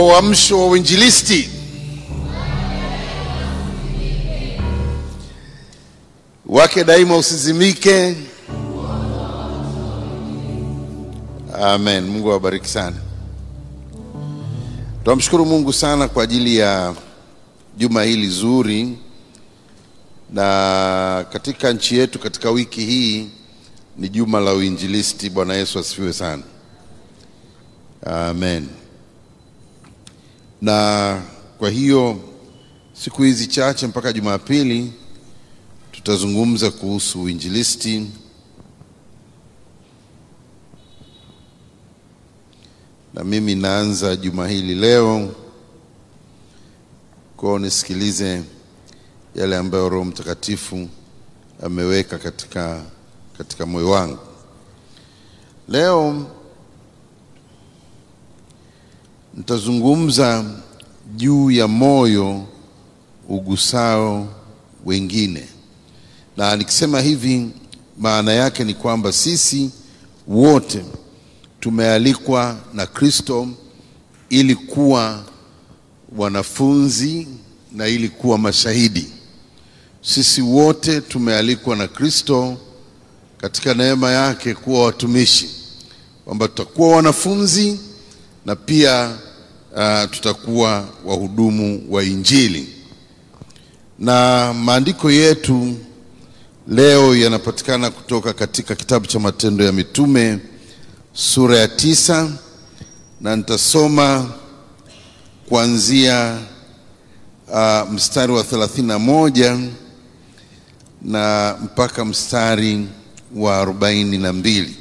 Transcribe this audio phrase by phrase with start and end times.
[0.00, 1.50] wa uamsho wa uinjilisti.
[6.46, 8.16] Wake daima usizimike.
[11.62, 12.04] Amen.
[12.04, 12.96] Mungu awabariki sana.
[15.04, 16.94] Tunamshukuru Mungu sana kwa ajili ya
[17.76, 18.98] juma hili zuri,
[20.32, 23.28] na katika nchi yetu katika wiki hii
[23.98, 25.30] ni juma la uinjilisti.
[25.30, 26.42] Bwana Yesu asifiwe sana.
[28.06, 28.68] Amen.
[30.62, 31.22] Na
[31.58, 32.20] kwa hiyo
[32.92, 34.92] siku hizi chache mpaka Jumapili
[35.92, 38.06] tutazungumza kuhusu uinjilisti
[43.14, 45.34] na mimi naanza juma hili leo
[47.36, 48.42] kwao, nisikilize
[49.34, 50.88] yale ambayo Roho Mtakatifu
[51.62, 52.82] ameweka katika,
[53.38, 54.18] katika moyo wangu
[55.68, 56.26] leo.
[59.34, 60.44] Nitazungumza
[61.16, 62.44] juu ya moyo
[63.28, 64.28] ugusao
[64.84, 65.48] wengine,
[66.36, 67.48] na nikisema hivi,
[67.98, 69.70] maana yake ni kwamba sisi
[70.28, 70.84] wote
[71.60, 73.48] tumealikwa na Kristo
[74.28, 75.24] ili kuwa
[76.16, 77.28] wanafunzi
[77.72, 79.06] na ili kuwa mashahidi.
[80.02, 82.56] Sisi wote tumealikwa na Kristo
[83.38, 85.50] katika neema yake kuwa watumishi,
[86.24, 87.80] kwamba tutakuwa wanafunzi
[88.46, 89.16] na pia
[89.76, 92.68] uh, tutakuwa wahudumu wa Injili.
[93.98, 95.74] Na maandiko yetu
[96.68, 100.38] leo yanapatikana kutoka katika kitabu cha Matendo ya Mitume
[101.12, 102.30] sura ya tisa
[103.20, 104.30] na nitasoma
[105.48, 106.38] kuanzia
[107.52, 109.58] uh, mstari wa thelathini na moja
[111.02, 112.86] na mpaka mstari
[113.36, 114.76] wa arobaini na mbili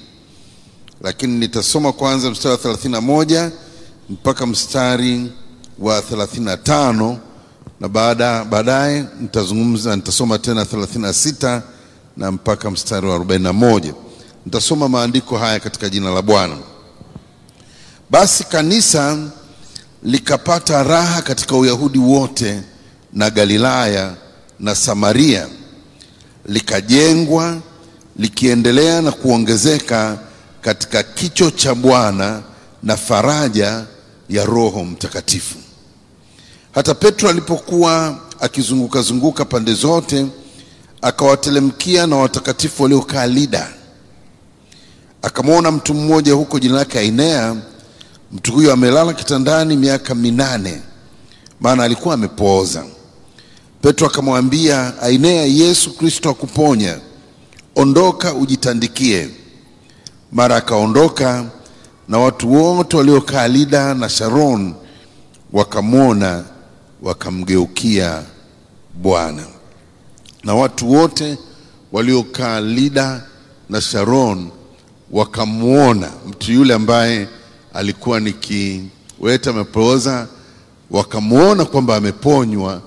[1.01, 3.51] lakini nitasoma kwanza mstari wa thelathini na moja
[4.09, 5.31] mpaka mstari
[5.79, 6.45] wa thelathini
[7.79, 11.13] na baada baadaye nitazungumza nitasoma tena thelathini na
[12.17, 13.93] na mpaka mstari wa arobaini na moja
[14.45, 16.57] Nitasoma maandiko haya katika jina la Bwana.
[18.09, 19.17] Basi kanisa
[20.03, 22.61] likapata raha katika Uyahudi wote
[23.13, 24.13] na Galilaya
[24.59, 25.47] na Samaria,
[26.45, 27.57] likajengwa
[28.17, 30.17] likiendelea na kuongezeka
[30.61, 32.41] katika kicho cha Bwana
[32.83, 33.85] na faraja
[34.29, 35.55] ya Roho Mtakatifu.
[36.71, 40.25] Hata Petro alipokuwa akizunguka zunguka pande zote,
[41.01, 43.73] akawatelemkia na watakatifu waliokaa Lida
[45.21, 47.55] akamwona mtu mmoja huko jina lake Ainea.
[48.31, 50.81] Mtu huyo amelala kitandani miaka minane,
[51.59, 52.83] maana alikuwa amepooza.
[53.81, 56.99] Petro akamwambia Ainea, Yesu Kristo akuponya,
[57.75, 59.29] ondoka ujitandikie.
[60.31, 61.45] Mara akaondoka,
[62.09, 64.73] na watu wote waliokaa Lida na Sharon
[65.53, 66.43] wakamwona,
[67.01, 68.23] wakamgeukia
[68.93, 69.43] Bwana.
[70.43, 71.37] Na watu wote
[71.91, 73.23] waliokaa Lida
[73.69, 74.49] na Sharon
[75.11, 77.27] wakamwona mtu yule ambaye
[77.73, 80.27] alikuwa ni kiwete amepooza,
[80.91, 82.81] wakamwona kwamba ameponywa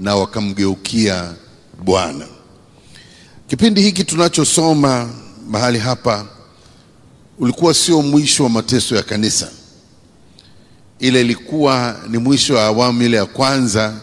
[0.00, 1.32] na wakamgeukia
[1.84, 2.26] Bwana.
[3.46, 5.08] Kipindi hiki tunachosoma
[5.48, 6.26] mahali hapa
[7.38, 9.48] ulikuwa sio mwisho wa mateso ya kanisa,
[10.98, 13.94] ile ilikuwa ni mwisho wa awamu ile ya kwanza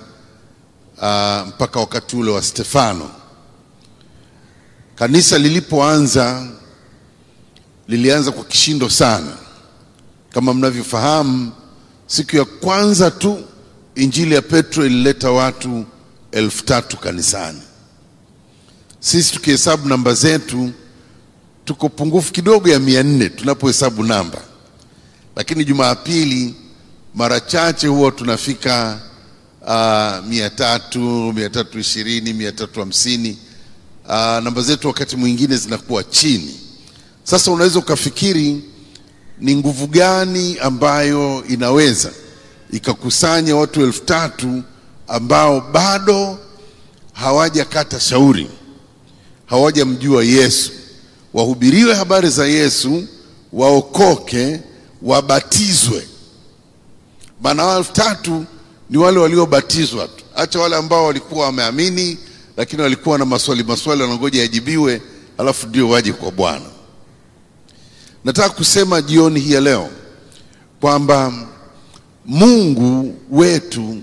[0.98, 3.10] uh, mpaka wakati ule wa Stefano.
[4.96, 6.48] Kanisa lilipoanza
[7.88, 9.38] lilianza kwa kishindo sana.
[10.34, 11.52] Kama mnavyofahamu,
[12.08, 13.40] siku ya kwanza tu
[13.96, 15.86] injili ya Petro ilileta watu
[16.32, 17.62] elfu tatu kanisani.
[19.00, 20.72] Sisi tukihesabu namba zetu
[21.66, 24.42] tuko pungufu kidogo ya mia nne tunapohesabu namba,
[25.36, 26.56] lakini Jumapili
[27.16, 29.00] mara chache huwa tunafika
[29.62, 31.00] uh, mia tatu
[31.36, 33.38] mia tatu ishirini mia tatu hamsini.
[34.06, 36.60] Uh, namba zetu wakati mwingine zinakuwa chini.
[37.24, 38.62] Sasa unaweza ukafikiri
[39.40, 42.12] ni nguvu gani ambayo inaweza
[42.72, 44.64] ikakusanya watu elfu tatu
[45.08, 46.40] ambao bado
[47.14, 48.50] hawajakata shauri,
[49.46, 50.72] hawajamjua Yesu,
[51.34, 53.04] wahubiriwe habari za Yesu,
[53.54, 54.60] waokoke,
[55.02, 56.08] wabatizwe.
[57.42, 58.46] Maana elfu tatu
[58.90, 62.18] ni wale waliobatizwa tu, acha wale ambao walikuwa wameamini,
[62.58, 65.02] lakini walikuwa na maswali maswali wanangoja yajibiwe,
[65.38, 66.66] alafu ndio waje kwa Bwana.
[68.26, 69.90] Nataka kusema jioni hii ya leo
[70.82, 71.34] kwamba
[72.26, 73.98] Mungu wetu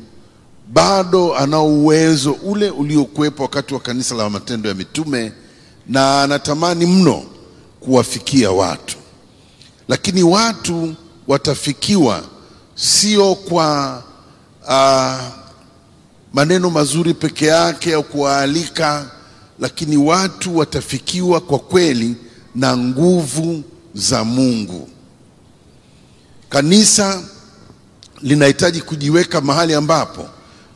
[0.72, 5.32] bado ana uwezo ule uliokuwepo wakati wa kanisa la Matendo ya Mitume,
[5.90, 7.22] na anatamani mno
[7.80, 8.96] kuwafikia watu,
[9.88, 10.94] lakini watu
[11.28, 12.22] watafikiwa
[12.74, 14.02] sio kwa
[14.68, 15.24] uh,
[16.32, 19.10] maneno mazuri peke yake au kuwaalika,
[19.58, 22.14] lakini watu watafikiwa kwa kweli
[22.54, 23.62] na nguvu
[23.94, 24.88] za Mungu.
[26.48, 27.22] Kanisa
[28.22, 30.28] linahitaji kujiweka mahali ambapo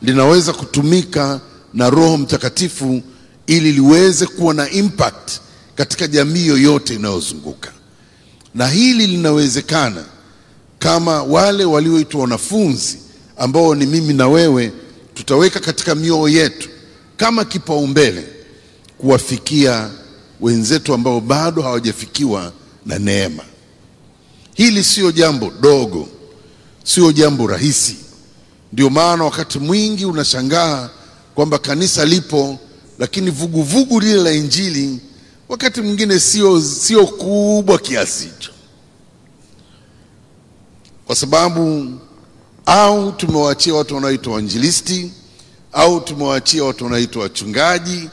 [0.02, 1.40] linaweza kutumika
[1.74, 3.02] na Roho Mtakatifu
[3.46, 5.30] ili liweze kuwa na impact
[5.74, 7.72] katika jamii yoyote inayozunguka,
[8.54, 10.04] na hili linawezekana
[10.78, 12.98] kama wale walioitwa wanafunzi
[13.36, 14.72] ambao ni mimi na wewe
[15.14, 16.68] tutaweka katika mioyo yetu
[17.16, 18.26] kama kipaumbele
[18.98, 19.90] kuwafikia
[20.40, 22.52] wenzetu ambao bado hawajafikiwa
[22.86, 23.42] na neema.
[24.54, 26.08] Hili sio jambo dogo,
[26.84, 27.96] sio jambo rahisi.
[28.72, 30.90] Ndio maana wakati mwingi unashangaa
[31.34, 32.58] kwamba kanisa lipo,
[32.98, 35.00] lakini vuguvugu lile la Injili
[35.48, 38.50] wakati mwingine sio sio kubwa kiasi hicho,
[41.06, 41.90] kwa sababu
[42.66, 45.12] au tumewaachia watu wanaoitwa wainjilisti
[45.72, 48.08] au tumewaachia watu wanaoitwa wachungaji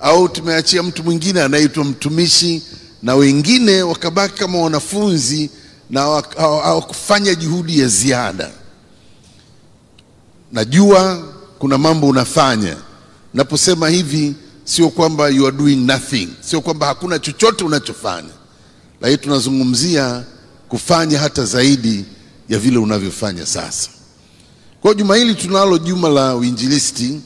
[0.00, 2.62] au tumeachia mtu mwingine anaitwa mtumishi,
[3.02, 5.50] na wengine wakabaki kama wanafunzi
[5.90, 6.00] na
[6.36, 8.50] hawakufanya juhudi ya ziada.
[10.52, 11.22] Najua
[11.58, 12.76] kuna mambo unafanya.
[13.36, 14.34] Naposema hivi,
[14.64, 18.28] sio kwamba you are doing nothing, sio kwamba hakuna chochote unachofanya,
[19.00, 20.24] lakini tunazungumzia
[20.68, 22.04] kufanya hata zaidi
[22.48, 23.90] ya vile unavyofanya sasa.
[24.80, 27.20] Kwa juma hili tunalo juma la uinjilisti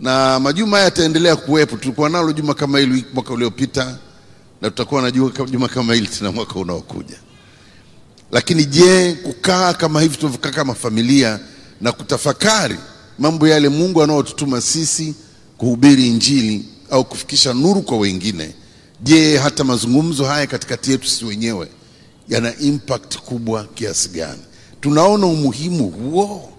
[0.00, 1.76] na majuma haya yataendelea kuwepo.
[1.76, 3.98] Tulikuwa nalo juma kama hili mwaka uliopita
[4.62, 5.10] na tutakuwa na
[5.50, 7.16] juma kama hili tena mwaka unaokuja.
[8.32, 11.40] Lakini je, kukaa kama hivi tunavyokaa kama familia
[11.80, 12.76] na kutafakari
[13.18, 15.14] mambo yale Mungu anaotutuma sisi
[15.58, 18.54] kuhubiri Injili au kufikisha nuru kwa wengine,
[19.02, 21.68] je, hata mazungumzo haya katikati yetu sisi wenyewe
[22.28, 24.42] yana impact kubwa kiasi gani?
[24.80, 26.52] Tunaona umuhimu huo?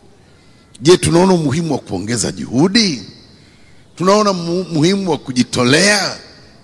[0.81, 3.03] Je, tunaona umuhimu wa kuongeza juhudi?
[3.95, 6.17] Tunaona umuhimu wa kujitolea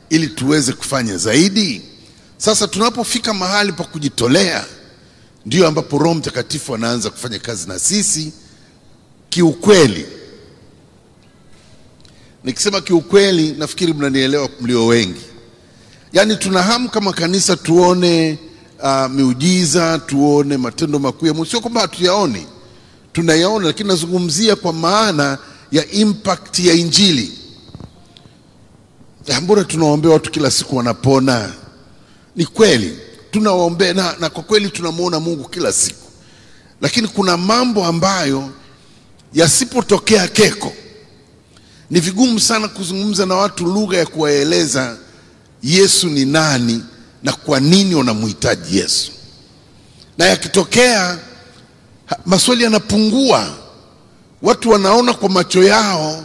[0.10, 1.81] ili tuweze kufanya zaidi?
[2.38, 4.66] Sasa tunapofika mahali pa kujitolea,
[5.45, 8.31] ndio ambapo Roho Mtakatifu anaanza kufanya kazi na sisi
[9.30, 10.06] kiukweli.
[12.43, 15.21] Nikisema kiukweli, nafikiri mnanielewa mlio wengi.
[16.13, 18.38] Yaani tuna hamu kama kanisa tuone
[18.83, 21.45] uh, miujiza, tuone matendo makuu ya Mungu.
[21.45, 22.45] Sio kwamba hatuyaoni,
[23.13, 25.38] tunayaona, lakini nazungumzia kwa maana
[25.71, 27.31] ya impact ya Injili.
[29.41, 31.53] Mbona tunawaombea watu kila siku wanapona?
[32.35, 32.97] Ni kweli
[33.31, 36.07] tunawaombea na, na kwa kweli tunamwona Mungu kila siku,
[36.81, 38.49] lakini kuna mambo ambayo
[39.33, 40.73] yasipotokea keko,
[41.91, 44.97] ni vigumu sana kuzungumza na watu lugha ya kuwaeleza
[45.63, 46.83] Yesu ni nani
[47.23, 49.11] na kwa nini wanamhitaji Yesu,
[50.17, 51.17] na yakitokea
[52.25, 53.49] maswali yanapungua,
[54.41, 56.23] watu wanaona kwa macho yao,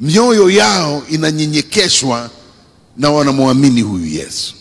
[0.00, 2.30] mioyo yao inanyenyekeshwa
[2.96, 4.54] na wanamwamini huyu Yesu.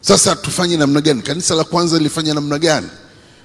[0.00, 1.22] Sasa tufanye namna gani?
[1.22, 2.88] Kanisa la kwanza lilifanya namna gani?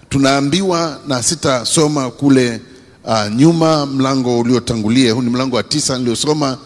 [0.10, 2.62] Tunaambiwa na sitasoma kule
[3.08, 6.58] uh, nyuma mlango uliotangulia, huu ni mlango wa tisa niliosoma,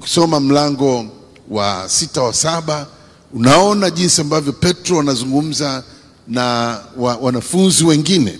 [0.00, 1.04] kusoma mlango
[1.50, 2.86] wa sita wa saba,
[3.34, 5.82] unaona jinsi ambavyo Petro anazungumza
[6.28, 8.38] na wa, wanafunzi wengine,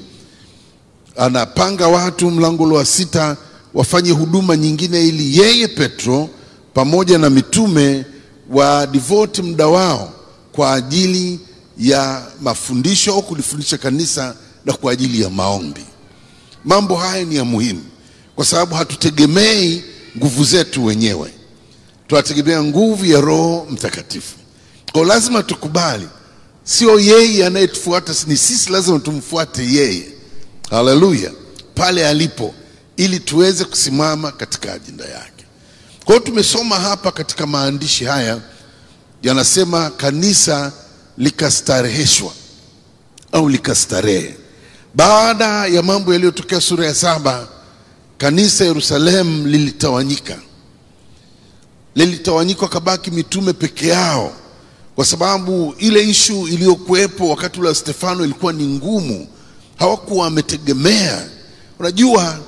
[1.16, 3.36] anapanga watu mlango wa sita
[3.74, 6.28] wafanye huduma nyingine, ili yeye Petro
[6.74, 8.04] pamoja na mitume
[8.50, 10.12] wa devote muda wao
[10.52, 11.40] kwa ajili
[11.78, 14.34] ya mafundisho au kulifundisha kanisa
[14.64, 15.84] na kwa ajili ya maombi.
[16.66, 17.82] Mambo haya ni ya muhimu
[18.36, 19.84] kwa sababu hatutegemei
[20.18, 21.32] nguvu zetu wenyewe,
[22.08, 24.36] tunategemea nguvu ya Roho Mtakatifu.
[24.92, 26.08] Kwa lazima tukubali,
[26.64, 30.06] sio yeye anayetufuata, ni sisi lazima tumfuate yeye.
[30.70, 31.32] Haleluya,
[31.74, 32.54] pale alipo,
[32.96, 35.44] ili tuweze kusimama katika ajenda yake.
[36.04, 38.40] Kwa hiyo tumesoma hapa katika maandishi haya
[39.22, 40.72] yanasema kanisa
[41.18, 42.32] likastareheshwa
[43.32, 44.34] au likastarehe.
[44.96, 47.48] Baada ya mambo yaliyotokea sura ya saba,
[48.18, 50.38] kanisa Yerusalemu lilitawanyika,
[51.94, 54.32] lilitawanyika, kabaki mitume peke yao,
[54.94, 59.28] kwa sababu ile ishu iliyokuwepo wakati ule wa Stefano ilikuwa ni ngumu,
[59.78, 61.24] hawakuwa wametegemea.
[61.78, 62.38] Unajua,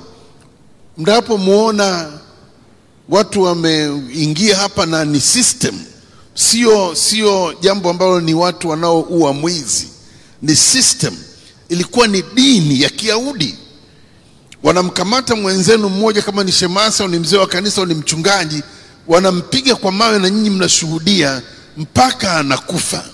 [0.97, 2.11] mnapomwona
[3.09, 5.75] watu wameingia hapa na ni system
[6.35, 9.87] Sio, sio jambo ambalo ni watu wanaoua mwizi,
[10.41, 11.13] ni system.
[11.69, 13.55] Ilikuwa ni dini ya Kiyahudi.
[14.63, 18.63] Wanamkamata mwenzenu mmoja, kama ni shemasi au ni mzee wa kanisa au ni mchungaji,
[19.07, 21.41] wanampiga kwa mawe na nyinyi mnashuhudia
[21.77, 23.05] mpaka anakufa.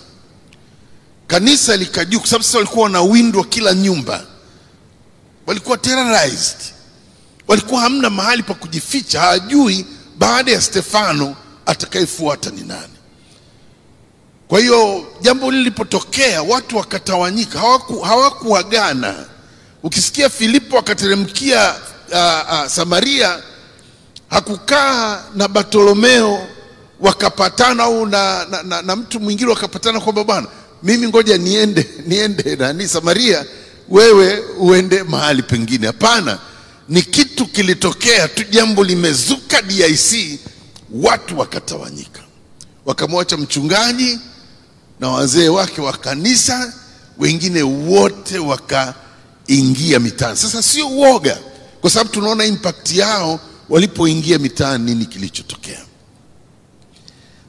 [1.28, 4.24] Kanisa likajua, kwa sababu sasa walikuwa wanawindwa kila nyumba,
[5.48, 6.58] walikuwa terrorized,
[7.48, 9.86] walikuwa hamna mahali pa kujificha, hawajui
[10.18, 11.36] baada ya Stefano
[11.66, 12.94] atakayefuata ni nani.
[14.48, 18.58] Kwa hiyo jambo lilipotokea, watu wakatawanyika, hawaku.
[19.84, 21.75] Ukisikia Filipo akateremkia
[22.12, 23.40] uh, uh, Samaria,
[24.30, 26.48] hakukaa na Bartolomeo
[27.00, 30.48] wakapatana au na, na, na, na mtu mwingine wakapatana kwamba bwana,
[30.84, 33.46] mimi ngoja niende niende nani Samaria,
[33.90, 35.88] wewe uende mahali pengine.
[35.88, 36.40] Hapana,
[36.90, 40.40] ni kitu kilitokea tu, jambo limezuka DIC,
[40.94, 42.22] watu wakatawanyika,
[42.86, 44.20] wakamwacha mchungaji
[45.00, 46.74] na wazee wake wa kanisa,
[47.18, 50.38] wengine wote wakaingia mitaani.
[50.38, 51.38] Sasa sio uoga,
[51.82, 55.80] kwa sababu tunaona impact yao walipoingia mitaani, nini kilichotokea.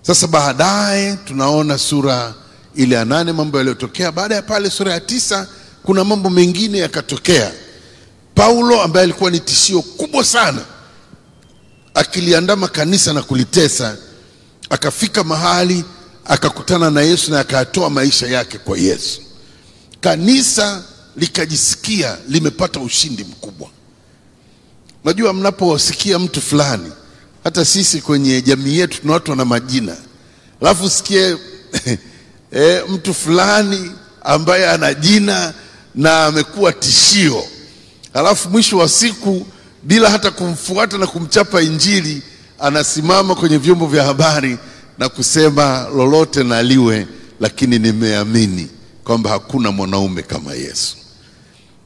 [0.03, 2.35] Sasa baadaye tunaona sura
[2.75, 4.13] ile ya nane mambo yaliyotokea.
[4.13, 5.49] Baada ya pale, sura ya tisa
[5.83, 7.53] kuna mambo mengine yakatokea.
[8.35, 10.61] Paulo ambaye alikuwa ni tishio kubwa sana,
[11.95, 13.97] akiliandama kanisa na kulitesa,
[14.71, 15.85] akafika mahali
[16.29, 19.21] akakutana na Yesu na akatoa maisha yake kwa Yesu.
[20.01, 20.83] Kanisa
[21.17, 23.69] likajisikia limepata ushindi mkubwa.
[25.05, 26.93] Najua mnaposikia mtu fulani,
[27.45, 29.97] hata sisi kwenye jamii yetu tuna watu wana majina,
[30.63, 31.37] alafu sikie
[32.57, 33.93] e, mtu fulani
[34.25, 35.55] ambaye ana jina
[35.95, 37.45] na amekuwa tishio,
[38.15, 39.47] alafu mwisho wa siku
[39.83, 42.23] bila hata kumfuata na kumchapa Injili,
[42.59, 44.59] anasimama kwenye vyombo vya habari
[44.99, 47.07] na kusema lolote na liwe,
[47.41, 48.69] lakini nimeamini
[49.05, 50.97] kwamba hakuna mwanaume kama Yesu.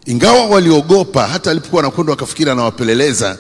[0.07, 3.39] Ingawa waliogopa, hata alipokuwa anakwenda wakafikiri anawapeleleza,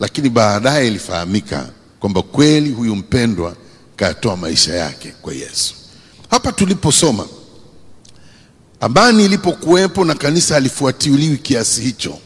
[0.00, 1.68] lakini baadaye ilifahamika
[2.00, 3.56] kwamba kweli huyu mpendwa
[3.96, 5.74] kayatoa maisha yake kwa Yesu.
[6.30, 7.26] Hapa tuliposoma,
[8.80, 12.18] amani ilipokuwepo na kanisa alifuatiliwi kiasi hicho,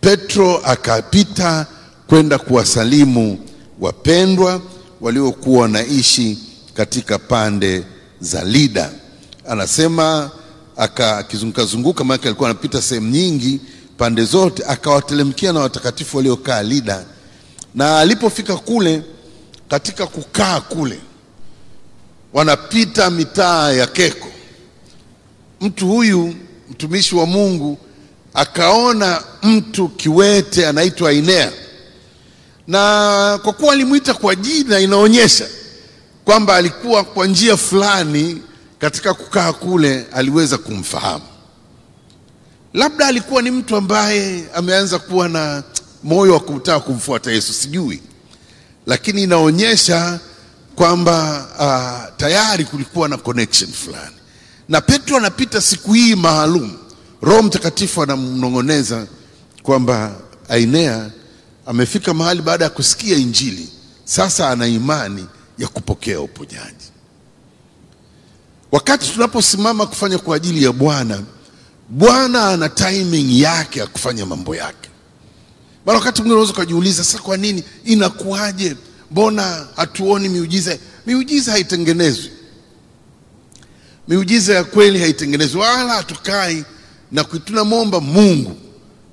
[0.00, 1.66] Petro akapita
[2.06, 3.38] kwenda kuwasalimu
[3.80, 4.60] wapendwa
[5.02, 6.38] waliokuwa wanaishi
[6.74, 7.84] katika pande
[8.20, 8.90] za Lida.
[9.48, 10.30] Anasema
[10.76, 13.60] akizunguka zunguka, maana alikuwa anapita sehemu nyingi
[13.98, 17.04] pande zote, akawatelemkia na watakatifu waliokaa Lida.
[17.74, 19.02] Na alipofika kule,
[19.68, 21.00] katika kukaa kule,
[22.32, 24.28] wanapita mitaa ya Keko,
[25.60, 26.34] mtu huyu
[26.70, 27.78] mtumishi wa Mungu
[28.34, 31.52] akaona mtu kiwete anaitwa Ainea
[32.72, 35.48] na kwa kuwa alimwita kwa jina, inaonyesha
[36.24, 38.42] kwamba alikuwa kwa njia fulani
[38.78, 41.24] katika kukaa kule aliweza kumfahamu.
[42.74, 45.62] Labda alikuwa ni mtu ambaye ameanza kuwa na
[46.02, 48.02] moyo wa kutaka kumfuata Yesu, sijui,
[48.86, 50.20] lakini inaonyesha
[50.76, 54.16] kwamba uh, tayari kulikuwa na connection fulani.
[54.68, 56.72] Na Petro anapita siku hii maalum,
[57.22, 59.06] Roho Mtakatifu anamnong'oneza
[59.62, 60.12] kwamba
[60.48, 61.10] Ainea
[61.66, 63.68] amefika mahali baada ya kusikia Injili,
[64.04, 65.26] sasa ana imani
[65.58, 66.86] ya kupokea uponyaji.
[68.72, 71.22] Wakati tunaposimama kufanya kwa ajili ya Bwana,
[71.88, 74.88] Bwana ana timing yake ya kufanya mambo yake.
[75.86, 78.76] Maana wakati mwingine unaweza ukajiuliza, sasa kwa nini inakuwaje?
[79.10, 80.78] Mbona hatuoni miujiza?
[81.06, 82.30] Miujiza haitengenezwi,
[84.08, 86.64] miujiza ya kweli haitengenezwi, wala hatukai
[87.12, 88.56] na tunamwomba Mungu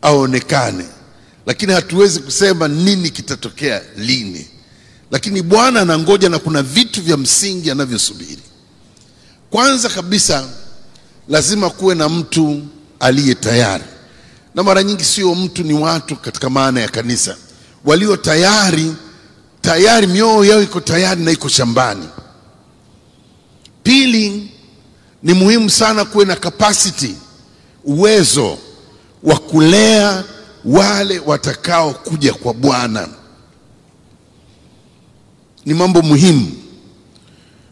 [0.02, 0.86] aonekane
[1.46, 4.48] lakini hatuwezi kusema nini kitatokea lini,
[5.12, 8.42] lakini Bwana anangoja na kuna vitu vya msingi anavyosubiri.
[9.50, 10.48] Kwanza kabisa,
[11.30, 12.62] lazima kuwe na mtu
[13.00, 13.84] aliye tayari,
[14.56, 17.38] na mara nyingi sio mtu, ni watu katika maana ya kanisa
[17.86, 18.94] walio tayari,
[19.62, 22.06] tayari mioyo yao iko tayari na iko shambani.
[23.84, 24.52] Pili,
[25.24, 27.16] ni muhimu sana kuwe na capacity,
[27.84, 28.58] uwezo
[29.24, 30.24] wa kulea
[30.66, 33.08] wale watakao kuja kwa Bwana.
[35.66, 36.52] Ni mambo muhimu,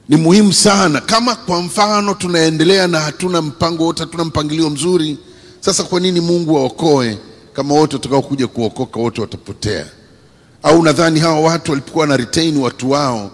[0.10, 1.02] ni muhimu sana.
[1.02, 5.18] Kama kwa mfano tunaendelea na hatuna mpango wote, hatuna mpangilio mzuri,
[5.60, 7.18] sasa kwa nini Mungu aokoe
[7.54, 9.86] kama wote watakao kuja kuokoka wote watapotea?
[10.64, 13.32] Au nadhani hawa watu walipokuwa na retain watu wao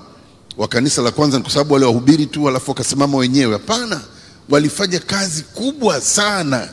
[0.57, 3.53] wa kanisa la kwanza ni kwa sababu wale wahubiri tu alafu wakasimama wenyewe?
[3.53, 4.01] Hapana,
[4.49, 6.69] walifanya kazi kubwa sana.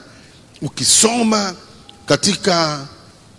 [0.63, 1.55] Ukisoma
[2.14, 2.87] katika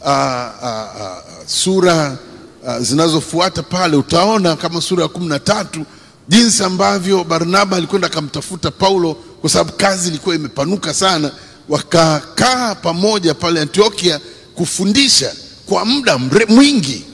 [0.02, 2.18] uh, uh, uh, sura
[2.64, 5.86] uh, zinazofuata pale utaona kama sura ya kumi na tatu
[6.28, 11.32] jinsi ambavyo Barnaba alikwenda akamtafuta Paulo kwa sababu kazi ilikuwa imepanuka sana.
[11.70, 14.20] Wakakaa pamoja pale Antiokia
[14.56, 15.34] kufundisha
[15.66, 17.06] kwa muda mwingi,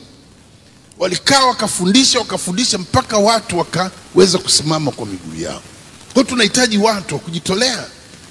[0.99, 5.61] walikaa wakafundisha, wakafundisha mpaka watu wakaweza kusimama kwa miguu yao.
[6.13, 7.85] Kwa tunahitaji watu wa kujitolea.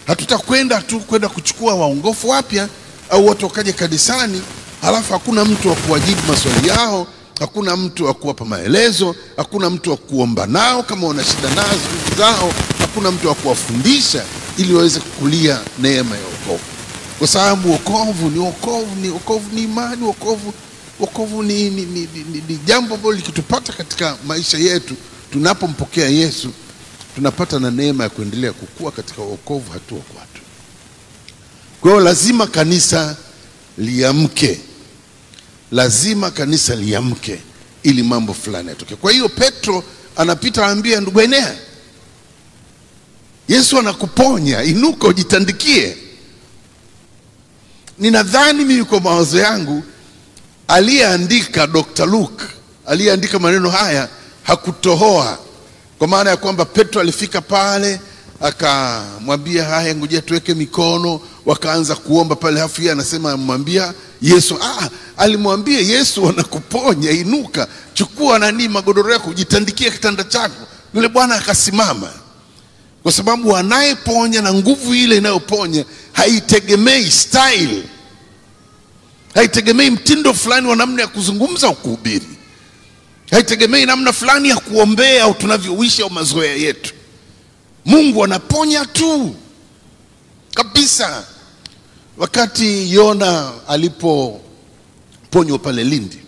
[0.06, 2.68] Hatutakwenda tu kwenda kuchukua waongofu wapya
[3.10, 4.42] au watu wakaja kanisani
[4.82, 7.06] halafu hakuna mtu wa kuwajibu maswali yao,
[7.40, 12.52] hakuna mtu wa kuwapa maelezo, hakuna mtu wa kuomba nao kama wana shida nazo zao,
[12.78, 14.25] hakuna mtu wa kuwafundisha
[14.58, 16.64] ili waweze kukulia neema ya wokovu,
[17.18, 20.52] kwa sababu wokovu ni wokovu ni wokovu ni imani, wokovu
[21.00, 24.94] wokovu ni, ni, ni, ni, ni, ni jambo ambalo likitupata katika maisha yetu
[25.32, 26.48] tunapompokea Yesu
[27.14, 30.36] tunapata na neema ya kuendelea kukua katika wokovu hatua kwa hatua.
[31.87, 33.16] Kwa hiyo lazima kanisa
[33.78, 34.61] liamke,
[35.73, 37.40] lazima kanisa liamke
[37.83, 38.95] ili mambo fulani yatokee.
[38.97, 39.85] Kwa hiyo Petro
[40.16, 41.55] anapita aambia, ndugu Enea,
[43.49, 45.97] Yesu anakuponya, inuka ujitandikie.
[47.99, 49.83] Ninadhani mimi kwa mawazo yangu
[50.69, 52.07] aliyeandika Dr.
[52.07, 52.45] Luke
[52.87, 54.09] aliyeandika maneno haya
[54.43, 55.38] hakutohoa,
[55.99, 58.00] kwa maana ya kwamba Petro alifika pale
[58.40, 64.59] akamwambia haya, ngojea tuweke mikono, wakaanza kuomba pale, hafu yeye anasema amwambia Yesu.
[64.62, 70.66] Ah, alimwambia Yesu anakuponya, inuka, chukua nani magodoro yako, ujitandikie kitanda chako.
[70.95, 72.11] Yule bwana akasimama,
[73.02, 77.83] kwa sababu anayeponya na nguvu ile inayoponya haitegemei style,
[79.35, 82.26] haitegemei mtindo fulani wa namna ya kuzungumza au kuhubiri,
[83.31, 86.95] haitegemei namna fulani ya kuombea au tunavyoishi au mazoea yetu.
[87.87, 89.35] Mungu anaponya tu
[90.55, 91.25] kabisa.
[92.16, 96.19] Wakati Yona alipoponywa pale Lindi,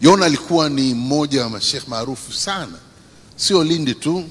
[0.00, 2.78] Yona alikuwa ni mmoja wa mashekh maarufu sana,
[3.36, 4.24] sio Lindi tu,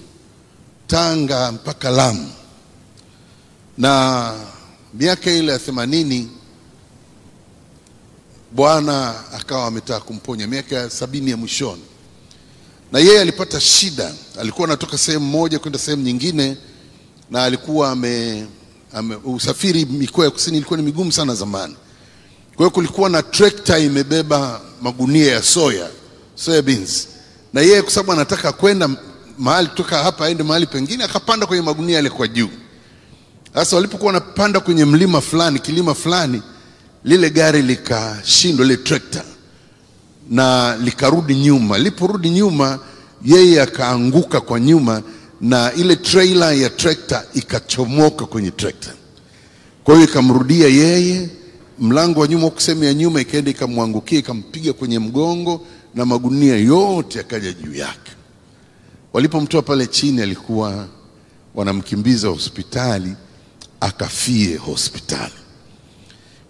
[0.87, 2.31] Tanga mpaka Lamu.
[3.77, 4.33] Na
[4.93, 6.29] miaka ile ya themanini
[8.51, 11.81] Bwana akawa ametaka kumponya, miaka ya sabini ya mwishoni
[12.95, 14.13] na yeye alipata shida.
[14.39, 16.57] Alikuwa anatoka sehemu moja kwenda sehemu nyingine,
[17.31, 18.45] na alikuwa ame,
[18.93, 21.75] ame, usafiri mikoa ya kusini ilikuwa ni migumu sana zamani.
[22.47, 25.89] Kwa hiyo kulikuwa na trekta imebeba magunia ya soya,
[26.35, 27.07] soya beans,
[27.53, 28.89] na yeye kwa sababu anataka kwenda
[29.37, 32.49] mahali kutoka hapa aende mahali pengine, akapanda kwenye magunia yale kwa juu.
[33.53, 36.41] Sasa walipokuwa wanapanda kwenye mlima fulani, kilima fulani,
[37.03, 39.23] lile gari likashindwa, lile trekta
[40.29, 41.77] na likarudi nyuma.
[41.77, 42.79] Liporudi nyuma,
[43.25, 45.01] yeye akaanguka kwa nyuma,
[45.41, 48.93] na ile trailer ya trekta ikachomoka kwenye trekta.
[49.83, 51.29] Kwa hiyo ikamrudia yeye,
[51.79, 55.61] mlango wa nyuma huku sehemu ya nyuma ikaenda ikamwangukia, ikampiga kwenye mgongo,
[55.95, 58.11] na magunia yote yakaja juu yake.
[59.13, 60.87] Walipomtoa pale chini, alikuwa
[61.55, 63.13] wanamkimbiza hospitali,
[63.79, 65.33] akafie hospitali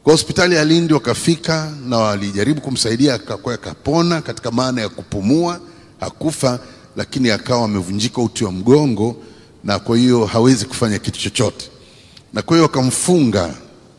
[0.05, 5.59] kwa hospitali ya Lindi wakafika na walijaribu kumsaidia akapona, katika maana ya kupumua,
[5.99, 6.59] hakufa,
[6.95, 9.15] lakini akawa amevunjika uti wa mgongo,
[9.63, 11.69] na kwa hiyo hawezi kufanya kitu chochote,
[12.33, 13.53] na kwa hiyo wakamfunga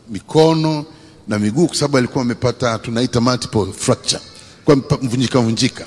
[0.09, 0.85] mikono
[1.27, 4.21] na miguu, kwa sababu alikuwa amepata tunaita multiple fracture,
[4.65, 5.85] kwa mvunjika vunjika.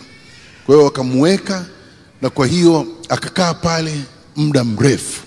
[0.66, 1.64] Kwa hiyo wakamweka,
[2.22, 4.00] na kwa hiyo akakaa pale
[4.36, 5.22] muda mrefu,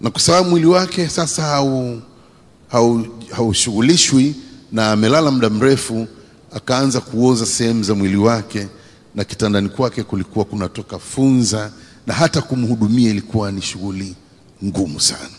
[0.00, 2.00] na kwa sababu mwili wake sasa hau
[3.36, 4.34] haushughulishwi
[4.72, 6.06] na amelala muda mrefu,
[6.52, 8.68] akaanza kuoza sehemu za mwili wake,
[9.14, 11.72] na kitandani kwake kulikuwa kunatoka funza,
[12.06, 14.14] na hata kumhudumia ilikuwa ni shughuli
[14.64, 15.30] ngumu sana.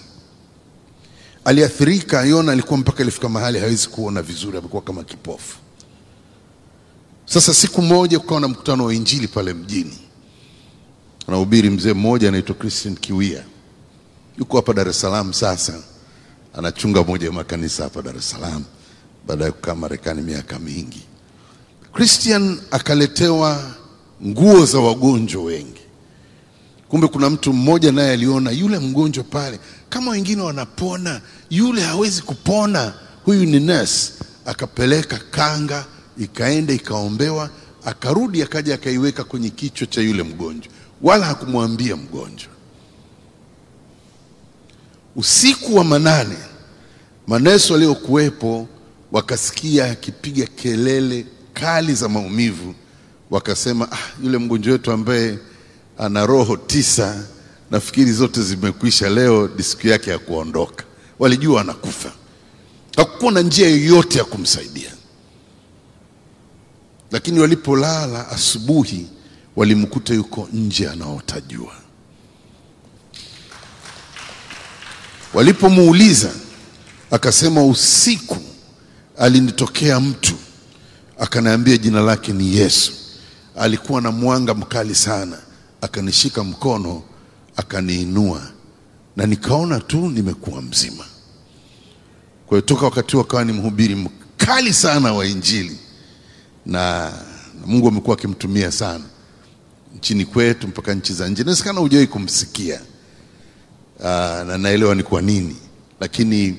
[1.45, 2.23] Aliathirika.
[2.25, 5.57] Yona alikuwa mpaka ilifika mahali hawezi kuona vizuri, amekuwa kama kipofu.
[7.25, 9.97] Sasa siku moja kukawa na mkutano wa Injili pale mjini,
[11.27, 13.43] anahubiri mzee mmoja anaitwa Christian Kiwia,
[14.39, 15.73] yuko hapa Dar es Salaam sasa
[16.57, 18.63] anachunga moja ya makanisa hapa Dar es Salaam
[19.27, 21.01] baada ya kukaa Marekani miaka mingi.
[21.93, 23.63] Christian akaletewa
[24.25, 25.81] nguo za wagonjwa wengi.
[26.89, 32.93] Kumbe kuna mtu mmoja naye aliona yule mgonjwa pale, kama wengine wanapona, yule hawezi kupona,
[33.25, 34.11] huyu ni nurse.
[34.45, 35.85] Akapeleka kanga,
[36.17, 37.49] ikaenda ikaombewa,
[37.85, 42.49] akarudi, akaja akaiweka kwenye kichwa cha yule mgonjwa, wala hakumwambia mgonjwa.
[45.15, 46.35] Usiku wa manane,
[47.27, 48.67] manesi waliokuwepo
[49.11, 52.75] wakasikia akipiga kelele kali za maumivu,
[53.31, 55.39] wakasema ah, yule mgonjwa wetu ambaye
[55.97, 57.23] ana roho tisa,
[57.71, 60.83] nafikiri zote zimekwisha, leo ni siku yake ya kuondoka.
[61.19, 62.11] Walijua anakufa,
[62.95, 64.91] hakukuwa na njia yoyote ya kumsaidia.
[67.11, 69.07] Lakini walipolala asubuhi,
[69.55, 71.41] walimkuta yuko nje anaota
[75.35, 76.31] Walipomuuliza
[77.11, 78.37] akasema, usiku
[79.17, 80.35] alinitokea mtu
[81.19, 82.91] akaniambia jina lake ni Yesu.
[83.55, 85.37] Alikuwa na mwanga mkali sana,
[85.81, 87.03] akanishika mkono
[87.55, 88.41] akaniinua,
[89.15, 91.05] na nikaona tu nimekuwa mzima.
[92.47, 95.77] Kwa hiyo toka wakati huo akawa ni mhubiri mkali sana wa Injili
[96.65, 97.13] na,
[97.65, 99.03] Mungu amekuwa akimtumia sana
[99.97, 101.41] nchini kwetu mpaka nchi za nje.
[101.41, 102.81] Inawezekana hujawahi kumsikia
[103.99, 104.05] uh,
[104.47, 105.55] na naelewa ni kwa nini,
[105.99, 106.57] lakini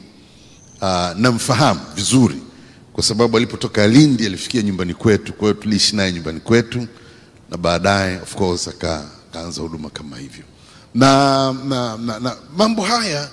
[0.83, 2.37] uh, namfahamu vizuri
[2.92, 6.87] kwa sababu alipotoka Lindi alifikia nyumbani kwetu, kwa hiyo tuliishi naye nyumbani kwetu
[7.51, 10.44] na baadaye of course akaanza huduma kama hivyo.
[10.94, 13.29] Na, na, na, na mambo haya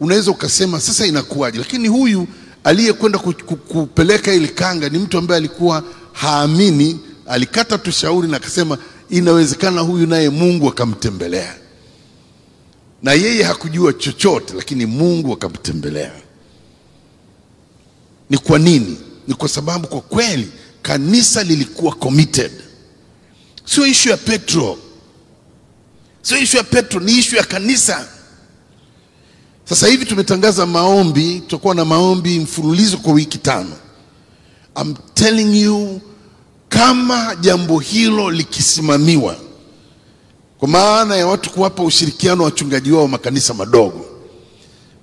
[0.00, 2.26] unaweza ukasema sasa inakuwaje, lakini huyu
[2.64, 8.78] aliyekwenda ku, ku, kupeleka ile kanga ni mtu ambaye alikuwa haamini, alikata tushauri na akasema
[9.10, 11.54] inawezekana huyu naye Mungu akamtembelea,
[13.04, 16.12] na yeye hakujua chochote, lakini Mungu akamtembelea.
[18.30, 18.96] Ni kwa nini?
[19.28, 20.48] Ni kwa sababu kwa kweli
[20.82, 22.52] kanisa lilikuwa committed.
[23.64, 24.78] Sio ishu ya Petro,
[26.22, 28.08] sio ishu ya Petro, ni ishu ya kanisa.
[29.68, 33.76] Sasa hivi tumetangaza maombi, tutakuwa na maombi mfululizo kwa wiki tano.
[34.80, 36.00] I'm telling you,
[36.68, 39.36] kama jambo hilo likisimamiwa,
[40.64, 44.06] kwa maana ya watu kuwapa ushirikiano wachungaji wao wa makanisa madogo,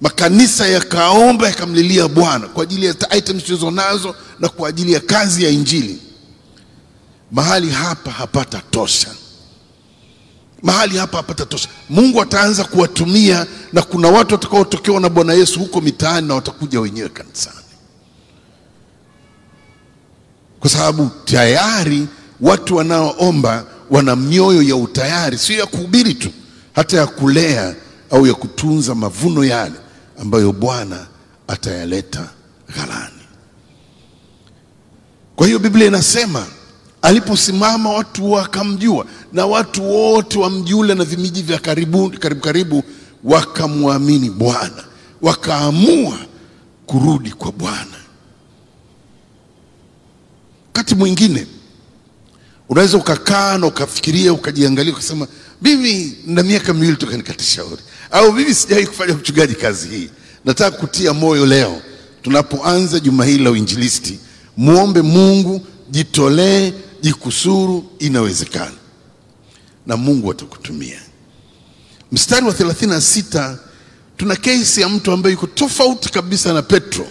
[0.02, 5.44] makanisa yakaomba yakamlilia Bwana kwa ajili ya items tulizo nazo na kwa ajili ya kazi
[5.44, 5.98] ya Injili,
[7.32, 9.08] mahali hapa hapata tosha.
[10.62, 11.70] Mahali hapa hapata tosha.
[11.90, 17.10] Mungu ataanza kuwatumia na kuna watu watakaotokewa na Bwana Yesu huko mitaani na watakuja wenyewe
[17.10, 17.56] kanisani,
[20.60, 22.08] kwa sababu tayari
[22.42, 26.30] watu wanaoomba wana mioyo ya utayari, sio ya kuhubiri tu,
[26.76, 27.76] hata ya kulea
[28.12, 29.76] au ya kutunza mavuno yale
[30.22, 31.08] ambayo Bwana
[31.48, 32.30] atayaleta
[32.76, 33.16] ghalani.
[35.36, 36.46] Kwa hiyo Biblia inasema
[37.02, 42.84] aliposimama watu wakamjua, na watu wote wa mji ule na vimiji vya karibu karibu, karibu
[43.24, 44.84] wakamwamini Bwana,
[45.22, 46.18] wakaamua
[46.86, 47.98] kurudi kwa Bwana.
[50.68, 51.48] Wakati mwingine
[52.72, 55.28] unaweza ukakaa na ukafikiria ukajiangalia ukasema,
[55.62, 57.82] mimi na miaka miwili toka nikate shauri,
[58.12, 60.10] au mimi sijawahi kufanya mchungaji kazi hii.
[60.46, 61.82] Nataka kutia moyo leo
[62.22, 64.20] tunapoanza juma hili la uinjilisti,
[64.58, 68.72] muombe Mungu, jitolee, jikusuru, inawezekana
[69.88, 71.00] na Mungu atakutumia.
[72.12, 73.56] Mstari wa 36
[74.18, 77.08] tuna kesi ya mtu ambaye yuko tofauti kabisa na Petro,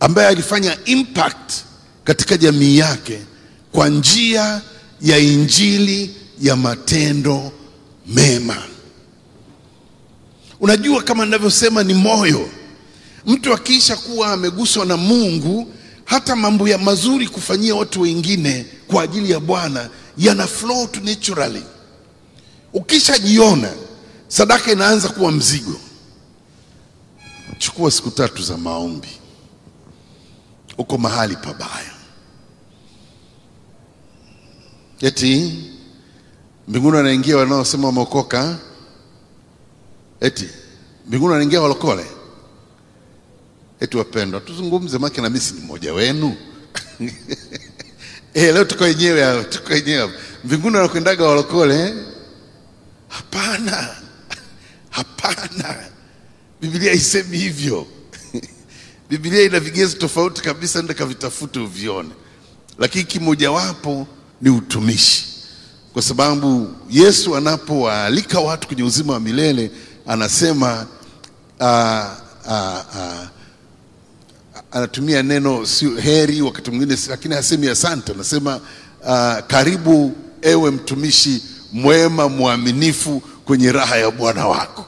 [0.00, 1.52] ambaye alifanya impact
[2.04, 3.20] katika jamii yake
[3.74, 4.62] kwa njia
[5.00, 7.52] ya injili ya matendo
[8.06, 8.56] mema.
[10.60, 12.48] Unajua, kama ninavyosema, ni moyo.
[13.26, 19.30] Mtu akiisha kuwa ameguswa na Mungu, hata mambo ya mazuri kufanyia watu wengine kwa ajili
[19.32, 21.62] ya Bwana yana flow tu naturally.
[22.72, 23.72] Ukishajiona
[24.28, 25.80] sadaka inaanza kuwa mzigo,
[27.58, 29.08] chukua siku tatu za maombi,
[30.78, 31.93] uko mahali pabaya.
[35.04, 35.52] Eti
[36.68, 38.58] mbinguni wanaingia wanaosema wameokoka,
[40.20, 40.48] eti
[41.06, 42.04] mbinguni wanaingia walokole.
[43.80, 46.36] Eti wapendwa, tuzungumze, make na mimi si mmoja wenu
[48.34, 50.10] Eh, leo tuko wenyewe tuko wenyewe.
[50.44, 51.94] Mbinguni wanakwendaga walokole?
[53.08, 53.96] Hapana,
[54.90, 55.76] hapana,
[56.60, 57.86] Biblia haisemi hivyo.
[59.10, 62.10] Biblia ina vigezo tofauti kabisa, nenda kavitafute uvione,
[62.78, 64.06] lakini kimojawapo
[64.44, 65.24] ni utumishi,
[65.92, 69.70] kwa sababu Yesu anapowaalika watu kwenye uzima wa milele
[70.06, 70.86] anasema
[71.60, 72.04] uh,
[72.46, 73.26] uh, uh,
[74.70, 78.56] anatumia neno sio heri wakati mwingine, lakini hasemi asante, anasema
[79.06, 84.86] uh, karibu ewe mtumishi mwema mwaminifu kwenye raha ya bwana wako.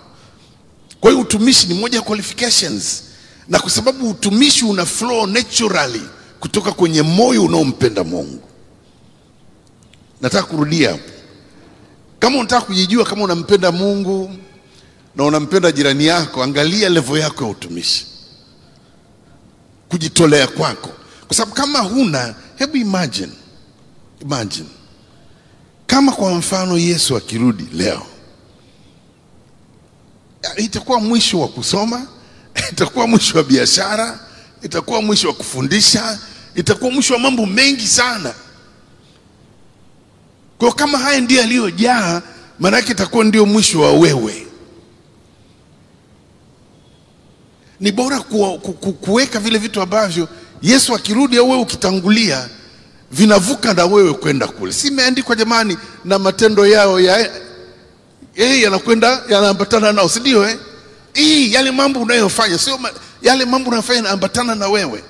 [1.01, 3.03] Kwa hiyo utumishi ni moja ya qualifications,
[3.49, 6.03] na kwa sababu utumishi una flow naturally
[6.41, 8.43] kutoka kwenye moyo unaompenda Mungu.
[10.27, 10.99] Nataka kurudia.
[12.19, 14.31] Kama unataka kujijua kama unampenda Mungu
[15.17, 18.07] na unampenda jirani yako, angalia levo yako ya utumishi.
[19.89, 20.91] Kujitolea kwako,
[21.27, 23.33] kwa sababu kama huna, hebu imagine,
[24.23, 24.69] imagine.
[25.87, 28.07] Kama kwa mfano Yesu akirudi leo,
[30.57, 32.07] itakuwa mwisho wa kusoma,
[32.73, 34.21] itakuwa mwisho wa biashara,
[34.63, 36.19] itakuwa mwisho wa kufundisha,
[36.55, 38.35] itakuwa mwisho wa mambo mengi sana.
[40.59, 42.23] Kwa kama haya ndiyo aliyojaa,
[42.59, 44.43] maanake itakuwa ndio mwisho wa wewe.
[47.81, 50.29] ni bora ku, ku, ku, kuweka vile vitu ambavyo
[50.63, 52.49] Yesu akirudi au wewe ukitangulia
[53.13, 54.73] vinavuka na wewe kwenda kule.
[54.73, 57.31] Si imeandikwa jamani, na matendo yao ya
[58.37, 60.49] yeye yanakwenda yanaambatana nao, si ndio?
[60.49, 60.59] Eh,
[61.15, 62.79] hii yale mambo unayofanya sio
[63.23, 65.05] yale mambo unayofanya yanaambatana na wewe.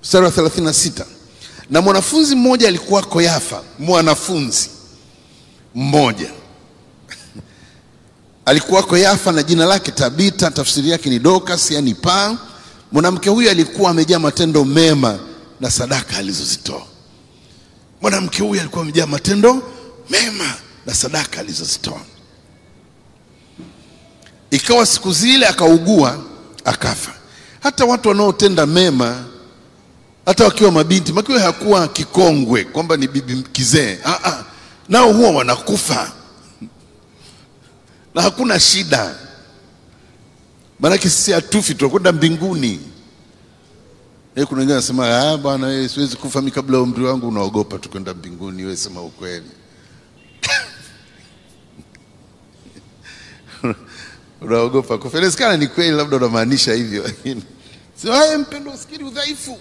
[0.00, 1.04] Sura wa 36
[1.72, 4.70] na mwanafunzi mmoja alikuwako Yafa, mwanafunzi
[5.74, 6.30] mmoja
[8.46, 12.36] alikuwako Yafa na jina lake Tabita, tafsiri yake ni Dorcas, yani paa.
[12.92, 15.18] Mwanamke huyu alikuwa amejaa matendo mema
[15.60, 16.82] na sadaka alizozitoa.
[18.02, 19.62] Mwanamke huyu alikuwa amejaa matendo
[20.10, 20.54] mema
[20.86, 22.00] na sadaka alizozitoa.
[24.50, 26.24] Ikawa siku zile akaugua
[26.64, 27.12] akafa.
[27.60, 29.24] Hata watu wanaotenda mema
[30.26, 34.44] hata wakiwa mabinti, makiwa hakuwa kikongwe kwamba ni bibi kizee, ah ah,
[34.88, 36.12] nao huwa wanakufa
[38.14, 39.14] na hakuna shida,
[40.80, 42.80] maanake sisi hatufi, tunakwenda mbinguni.
[44.36, 47.28] Eh, kuna wengine wanasema ah, bwana wewe, siwezi kufa mimi kabla ya umri wangu.
[47.28, 49.46] Unaogopa tukwenda mbinguni, wewe sema ukweli.
[54.42, 55.18] unaogopa kufa.
[55.18, 57.10] Inawezekana ni kweli, labda unamaanisha hivyo,
[58.02, 58.38] sio haya.
[58.38, 59.58] Mpendo, usikiri udhaifu,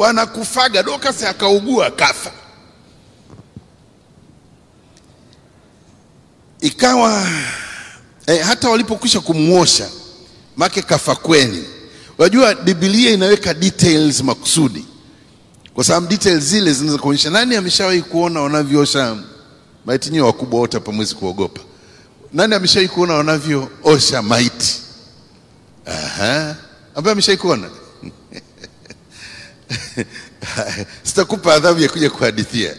[0.00, 0.82] wanakufaga.
[0.82, 2.30] Dorcas akaugua kafa.
[6.60, 7.26] Ikawa
[8.26, 9.88] eh, hata walipokwisha kumwosha
[10.56, 11.64] make kafa kweli.
[12.18, 14.84] Unajua Biblia inaweka details makusudi,
[15.74, 19.16] kwa sababu details zile zinaweza kuonyesha nani ameshawahi kuona wanavyoosha
[19.86, 20.10] maiti.
[20.10, 21.60] Nyewe wakubwa wote hapa mwezi kuogopa.
[22.32, 24.82] Nani ameshawahi kuona wanavyoosha maiti?
[25.86, 26.56] Aha,
[26.94, 27.70] ambaye ameshawahi kuona
[31.02, 32.76] sitakupa adhabu ya kuja kuhadithia.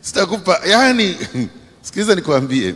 [0.00, 1.16] Sitakupa yani
[1.88, 2.74] Sikiliza nikwambie,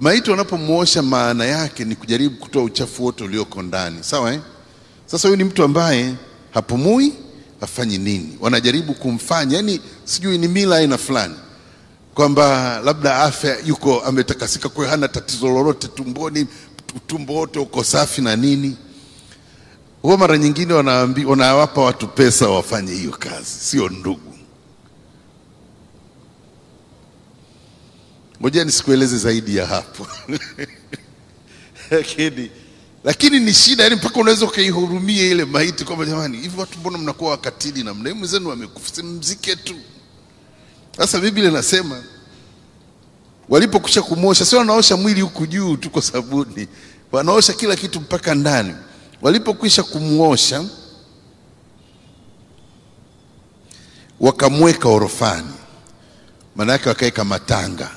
[0.00, 4.40] maiti wanapomwosha maana yake ni kujaribu kutoa uchafu wote ulioko ndani, sawa eh?
[5.06, 6.14] Sasa huyu ni mtu ambaye
[6.54, 7.12] hapumui,
[7.60, 11.34] hafanyi nini, wanajaribu kumfanya yani, sijui ni mila aina fulani.
[12.14, 16.46] Kwamba labda afya yuko ametakasika, kwa hana tatizo lolote tumboni,
[17.06, 18.76] tumbo wote uko safi na nini.
[20.04, 24.34] Huwa mara nyingine wanaambi, wanawapa watu pesa wafanye hiyo kazi, sio ndugu
[28.40, 30.06] Ngoja nisikueleze zaidi ya hapo
[31.90, 32.50] lakini
[33.04, 37.30] lakini ni shida, yani mpaka unaweza ukaihurumia ile maiti kwamba jamani, hivi watu mbona mnakuwa
[37.30, 38.14] wakatili namna hii?
[38.16, 39.74] Mwenzenu amekufa, mzike tu.
[40.96, 42.02] Sasa Biblia inasema
[43.48, 46.68] walipokwisha kumwosha, sio wanaosha mwili huku juu tu kwa sabuni,
[47.12, 48.74] wanaosha kila kitu mpaka ndani.
[49.24, 50.64] Walipokwisha kumwosha,
[54.20, 55.48] wakamweka orofani,
[56.56, 57.90] maana yake wakaweka matanga.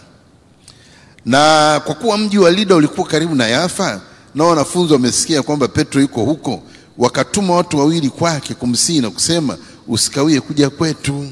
[1.25, 4.01] Na kwa kuwa mji wa Lida ulikuwa karibu na Yafa,
[4.35, 6.63] na wanafunzi wamesikia kwamba Petro yuko huko,
[6.97, 11.27] wakatuma watu wawili kwake kumsihi na kusema, usikawie kuja kwetu,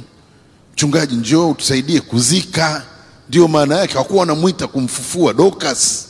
[0.73, 2.85] mchungaji, njoo utusaidie kuzika.
[3.29, 6.07] Ndio maana yake, hakuwa wanamwita kumfufua Dorcas,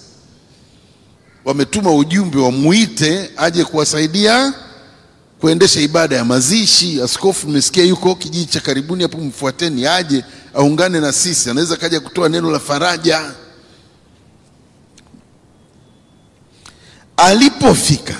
[1.45, 4.53] wametuma ujumbe wamuite aje kuwasaidia
[5.39, 7.01] kuendesha ibada ya mazishi.
[7.01, 12.29] Askofu mmesikia yuko kijiji cha karibuni hapo, mfuateni aje aungane na sisi, anaweza kaja kutoa
[12.29, 13.31] neno la faraja.
[17.17, 18.15] Alipofika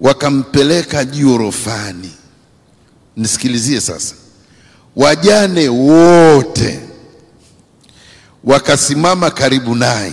[0.00, 2.10] wakampeleka juu orofani.
[3.16, 4.14] Nisikilizie sasa,
[4.96, 6.80] wajane wote
[8.44, 10.12] wakasimama karibu naye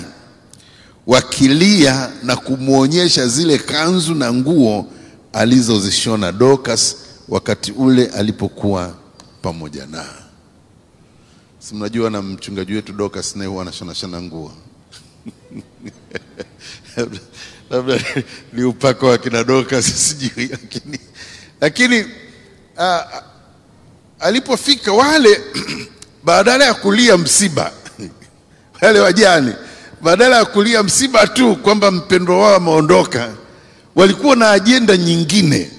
[1.10, 4.88] wakilia na kumwonyesha zile kanzu na nguo
[5.34, 6.96] alizozishona Dorcas
[7.30, 8.96] wakati ule alipokuwa
[9.42, 10.06] pamoja na.
[11.60, 14.52] Si mnajua na mchungaji wetu Dorcas naye huwa anashonashona nguo
[17.70, 18.02] labda
[18.54, 21.00] ni upako wa kina Dorcas sijui, lakini
[21.62, 22.02] lakini
[22.78, 23.22] uh,
[24.20, 25.42] alipofika wale
[26.24, 27.72] badala ya kulia msiba
[28.82, 29.56] wale wajane
[30.02, 33.30] badala ya kulia msiba tu kwamba mpendwa wao ameondoka,
[33.96, 35.72] walikuwa na ajenda nyingine.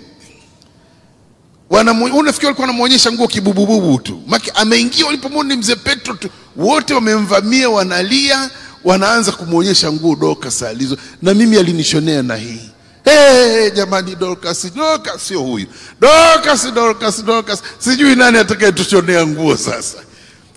[1.70, 7.70] Unafikiri walikuwa wanamwonyesha nguo kibubububu tu, maki ameingia, walipomwona ni mzee Petro tu, wote wamemvamia,
[7.70, 8.50] wanalia
[8.84, 12.60] wanaanza kumwonyesha nguo Dorcas alizo, na mimi alinishonea na hii.
[13.04, 15.66] Hey, jamani, Dorcas, Dorcas sio huyu.
[16.00, 19.98] Dorcas, Dorcas, Dorcas, sijui nani atakayetushonea nguo sasa.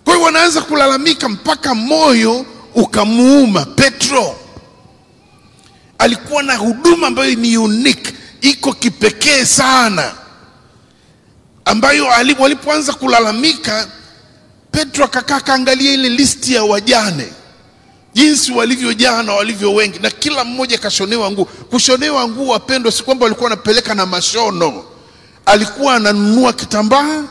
[0.03, 4.35] Kwa hiyo wanaanza kulalamika mpaka moyo ukamuuma Petro.
[5.97, 10.11] Alikuwa na huduma ambayo ni unique, iko kipekee sana,
[11.65, 12.05] ambayo
[12.39, 13.87] walipoanza kulalamika,
[14.71, 17.27] Petro akakaa kaangalia ile listi ya wajane
[18.13, 21.45] jinsi walivyojaa na walivyo wengi, na kila mmoja kashonewa nguo.
[21.45, 24.83] Kushonewa nguo, wapendwa, si kwamba walikuwa wanapeleka na mashono.
[25.45, 27.23] Alikuwa ananunua kitambaa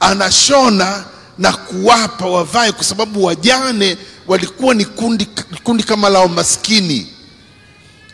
[0.00, 1.04] anashona
[1.38, 3.96] na kuwapa wavae, kwa sababu wajane
[4.32, 5.28] walikuwa ni kundi,
[5.62, 7.06] kundi kama lao maskini.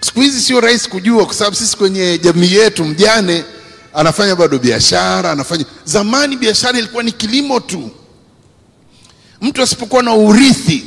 [0.00, 3.44] Siku hizi sio rahisi kujua, kwa sababu sisi kwenye jamii yetu mjane
[3.94, 5.64] anafanya bado biashara, anafanya.
[5.84, 7.90] Zamani biashara ilikuwa ni kilimo tu.
[9.40, 10.84] Mtu asipokuwa na urithi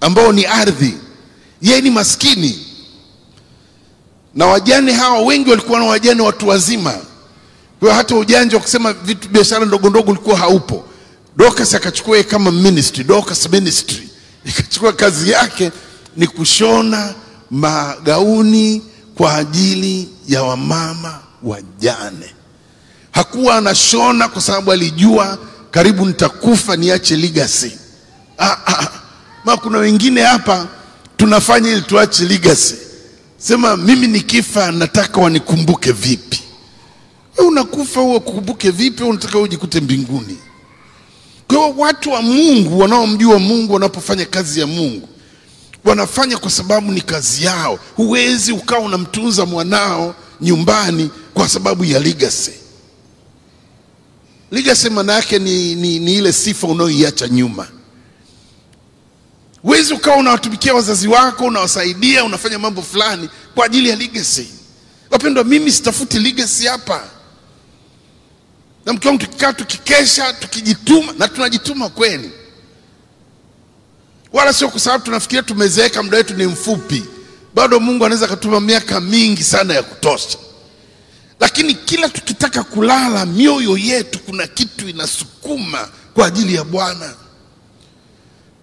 [0.00, 0.94] ambao ni ardhi,
[1.62, 2.66] yeye ni maskini.
[4.34, 6.94] Na wajane hawa wengi walikuwa na wajane watu wazima,
[7.80, 10.84] kwa hata ujanja wa kusema vitu biashara ndogo ndogo ulikuwa haupo.
[11.36, 14.08] Dorcas akachukua kama ministry, Dorcas ministry
[14.44, 15.70] ikachukua kazi yake
[16.16, 17.14] ni kushona
[17.50, 18.82] magauni
[19.14, 22.34] kwa ajili ya wamama wajane.
[23.10, 25.38] Hakuwa anashona kwa sababu alijua
[25.70, 27.70] karibu nitakufa niache legacy.
[28.38, 28.88] Ah, ah.
[29.44, 30.66] Ma kuna wengine hapa
[31.16, 32.74] tunafanya ili tuache legacy.
[33.38, 36.42] Sema mimi nikifa nataka wanikumbuke vipi?
[37.38, 39.02] Wewe unakufa uwe kukumbuke vipi?
[39.02, 40.38] Unataka ujikute mbinguni.
[41.54, 45.08] Kwa hiyo watu wa Mungu wanaomjua Mungu wanapofanya kazi ya Mungu
[45.84, 47.78] wanafanya kwa sababu ni kazi yao.
[47.96, 52.50] Huwezi ukawa unamtunza mwanao nyumbani kwa sababu ya legacy.
[54.50, 57.68] Legacy maana yake ni, ni, ni ile sifa unayoiacha nyuma.
[59.62, 64.46] Huwezi ukawa unawatumikia wazazi wako, unawasaidia, unafanya mambo fulani kwa ajili ya legacy.
[65.10, 67.04] Wapendwa, mimi sitafuti legacy hapa
[68.86, 72.30] na mke wangu tukikaa tukikesha tukijituma na tunajituma kweli,
[74.32, 77.04] wala sio kwa sababu tunafikiria tumezeeka, muda wetu ni mfupi.
[77.54, 80.38] Bado Mungu anaweza akatuma miaka mingi sana ya kutosha,
[81.40, 87.14] lakini kila tukitaka kulala, mioyo yetu kuna kitu inasukuma kwa ajili ya Bwana.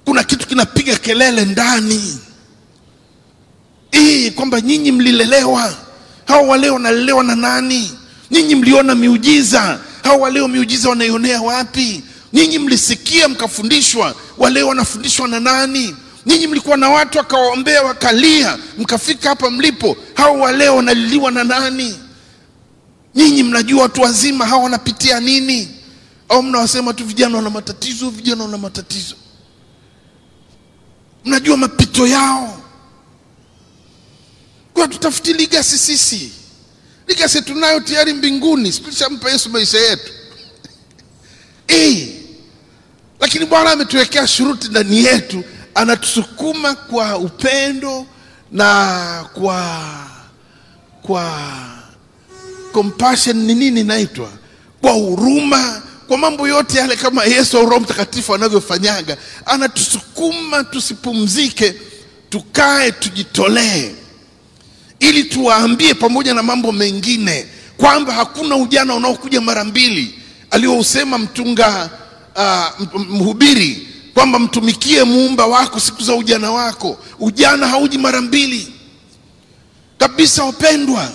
[0.06, 2.20] Kuna kitu kinapiga kelele ndani
[3.92, 5.74] hii kwamba nyinyi mlilelewa,
[6.28, 7.92] hao waleo wanalelewa na nani?
[8.32, 12.04] Nyinyi mliona miujiza hao waleo miujiza wanaionea wapi?
[12.34, 15.96] Nyinyi mlisikia mkafundishwa, waleo wanafundishwa na nani?
[16.26, 22.00] Nyinyi mlikuwa na watu wakawaombea wakalia, mkafika hapa mlipo, hao waleo wanaliliwa na nani?
[23.16, 25.70] Nyinyi mnajua watu wazima hawa wanapitia nini?
[26.30, 29.16] Au mnawasema tu vijana wana matatizo, vijana wana matatizo?
[31.26, 32.62] Mnajua mapito yao.
[34.74, 36.32] Kwa tutafutiliga sisi
[37.08, 40.12] ligasi tunayo tayari mbinguni, tulishampa Yesu maisha yetu.
[41.68, 42.08] Eh.
[43.20, 45.44] Lakini Bwana ametuwekea shuruti ndani yetu,
[45.76, 48.06] anatusukuma kwa upendo
[48.52, 49.82] na kwa
[51.02, 51.42] kwa
[52.72, 54.30] compassion, ni nini inaitwa,
[54.82, 61.76] kwa huruma, kwa mambo yote yale, kama Yesu au Roho Mtakatifu anavyofanyaga, anatusukuma tusipumzike,
[62.30, 63.96] tukae, tujitolee
[65.02, 67.46] ili tuwaambie pamoja na mambo mengine
[67.78, 70.20] kwamba hakuna ujana unaokuja mara mbili,
[70.52, 71.90] aliyousema mtunga
[72.36, 77.00] uh, mhubiri kwamba mtumikie muumba wako siku za ujana wako.
[77.20, 78.74] Ujana hauji mara mbili
[79.98, 81.12] kabisa, wapendwa.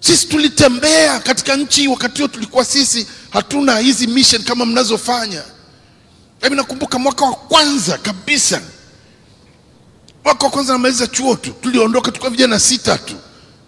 [0.00, 5.42] Sisi tulitembea katika nchi wakati huo, tulikuwa sisi hatuna hizi mission kama mnazofanya.
[6.42, 8.60] Mimi nakumbuka mwaka wa kwanza kabisa
[10.24, 13.14] mwaka wa kwanza namaliza chuo tu, tuliondoka tukiwa vijana sita tu,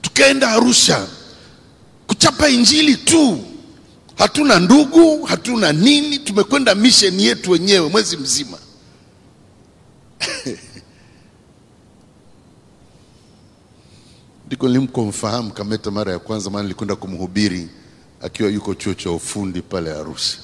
[0.00, 1.06] tukaenda Arusha.
[2.06, 3.44] Kuchapa injili tu.
[4.16, 8.58] Hatuna ndugu, hatuna nini, tumekwenda misheni yetu wenyewe mwezi mzima.
[14.46, 17.68] Ndiko nilimkomfahamu Kameta mara ya kwanza, maana nilikwenda kumhubiri
[18.20, 20.38] akiwa yuko chuo cha ufundi pale Arusha.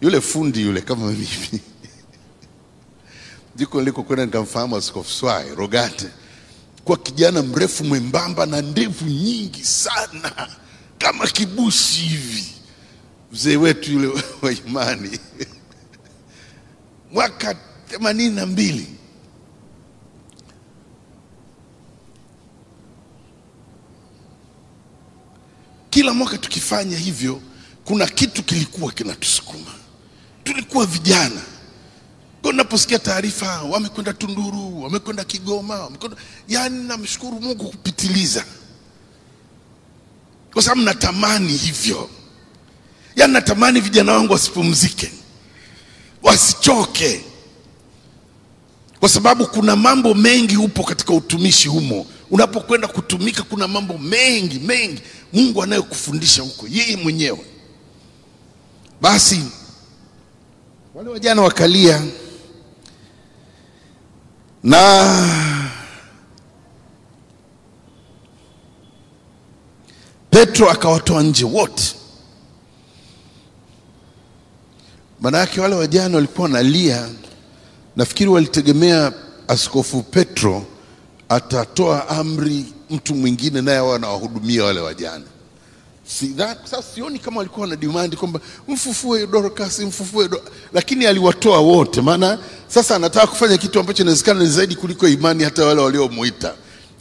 [0.00, 1.28] Yule fundi yule kama mimi
[3.58, 6.08] ndiko nilikokwenda nikamfahamu Askofu Swai Rogate,
[6.84, 10.48] kwa kijana mrefu mwembamba na ndevu nyingi sana
[10.98, 12.44] kama kibushi hivi,
[13.32, 14.08] mzee wetu yule
[14.42, 15.18] wa imani
[17.12, 17.54] mwaka
[17.88, 18.86] themanini na mbili.
[25.90, 27.40] Kila mwaka tukifanya hivyo,
[27.84, 29.70] kuna kitu kilikuwa kinatusukuma.
[30.44, 31.40] Tulikuwa vijana
[32.42, 36.16] kwa naposikia taarifa wamekwenda Tunduru, wamekwenda Kigoma, wamekwenda
[36.48, 38.44] yani, namshukuru Mungu kupitiliza,
[40.52, 42.10] kwa sababu natamani hivyo,
[43.16, 45.12] yani natamani vijana wangu wasipumzike,
[46.22, 47.24] wasichoke,
[49.00, 52.06] kwa sababu kuna mambo mengi upo katika utumishi humo.
[52.30, 57.44] Unapokwenda kutumika, kuna mambo mengi mengi Mungu anayokufundisha huko, yeye mwenyewe.
[59.00, 59.42] Basi
[60.94, 62.02] wale wajana wakalia
[64.62, 65.28] na
[70.30, 71.94] Petro akawatoa nje wote.
[75.20, 77.08] Maana wale wajane walikuwa wanalia,
[77.96, 79.12] nafikiri walitegemea
[79.48, 80.64] Askofu Petro
[81.28, 85.24] atatoa amri, mtu mwingine naye awe anawahudumia wale wajane.
[86.08, 86.34] Si
[86.64, 90.40] sasa sioni kama walikuwa na demand kwamba mfufue Dorcas, mfufue Dor
[90.72, 92.38] lakini aliwatoa wote, maana
[92.68, 96.54] sasa anataka kufanya kitu ambacho inawezekana ni zaidi kuliko imani hata wale waliomuita,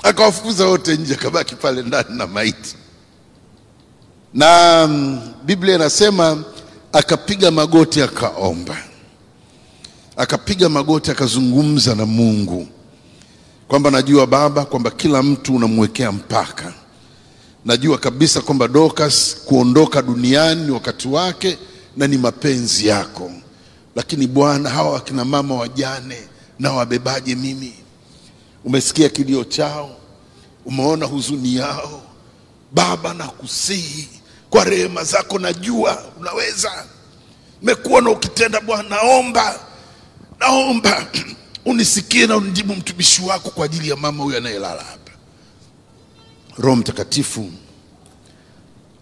[0.03, 2.75] akawafukuza wote nje, akabaki pale ndani na maiti.
[4.33, 6.43] Na mm, Biblia inasema
[6.93, 8.77] akapiga magoti akaomba,
[10.17, 12.67] akapiga magoti akazungumza na Mungu.
[13.67, 16.73] Kwamba najua Baba, kwamba kila mtu unamwekea mpaka
[17.67, 21.57] najua kabisa kwamba Dorcas kuondoka duniani ni wakati wake
[21.97, 23.31] na ni mapenzi yako,
[23.95, 26.17] lakini Bwana, hawa wakina mama wajane
[26.59, 27.73] na wabebaje mimi?
[28.65, 29.97] Umesikia kilio chao,
[30.65, 32.01] umeona huzuni yao
[32.71, 34.07] Baba, nakusihi
[34.49, 36.85] kwa rehema zako, najua unaweza,
[37.61, 39.59] nimekuona ukitenda Bwana, naomba
[40.39, 41.07] naomba
[41.65, 44.96] unisikie na unijibu mtumishi wako kwa ajili ya mama huyu anayelala.
[46.57, 47.51] Roho Mtakatifu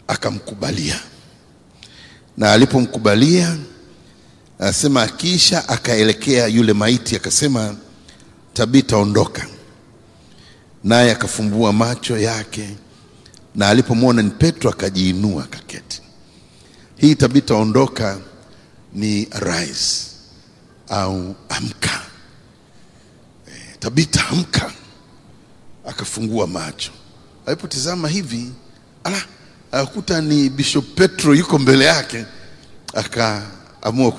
[0.08, 1.00] akamkubalia,
[2.38, 3.58] na alipomkubalia
[4.60, 7.76] anasema, kisha akaelekea yule maiti akasema,
[8.54, 9.48] Tabita, ondoka.
[10.84, 12.76] Naye akafumbua macho yake,
[13.56, 16.02] na alipomwona ni Petro akajiinua akaketi.
[16.96, 18.20] Hii Tabita, ondoka
[18.94, 20.08] ni rise
[20.90, 22.02] au amka.
[23.48, 24.72] E, Tabita, amka.
[25.88, 26.92] Akafungua macho
[27.46, 28.52] alipotizama hivi
[29.04, 29.22] ala,
[29.72, 32.26] akakuta ni Bishop Petro yuko mbele yake,
[32.94, 34.12] akaamua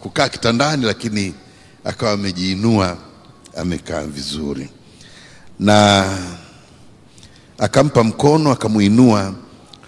[0.00, 1.34] kukaa kitandani, lakini
[1.84, 2.98] akawa amejiinua
[3.56, 4.68] amekaa vizuri,
[5.58, 6.04] na
[7.58, 9.34] akampa mkono akamuinua,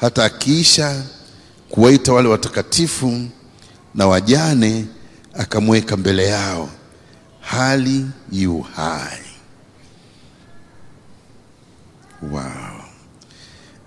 [0.00, 1.02] hata akiisha
[1.70, 3.26] kuwaita wale watakatifu
[3.94, 4.84] na wajane,
[5.34, 6.68] akamweka mbele yao
[7.40, 9.18] hali yu hai.
[12.32, 12.71] Wow.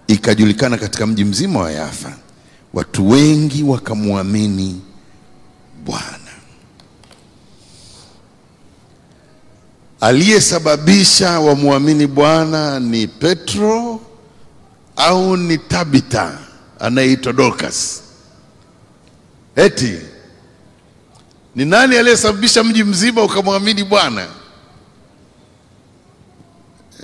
[0.07, 2.13] Ikajulikana katika mji mzima wa Yafa,
[2.73, 4.81] watu wengi wakamwamini
[5.85, 6.19] Bwana.
[10.01, 14.01] Aliyesababisha wamwamini Bwana ni Petro
[14.95, 16.37] au ni Tabita
[16.79, 18.01] anayeitwa Dorcas?
[19.55, 19.93] Eti
[21.55, 24.27] ni nani aliyesababisha mji mzima ukamwamini Bwana?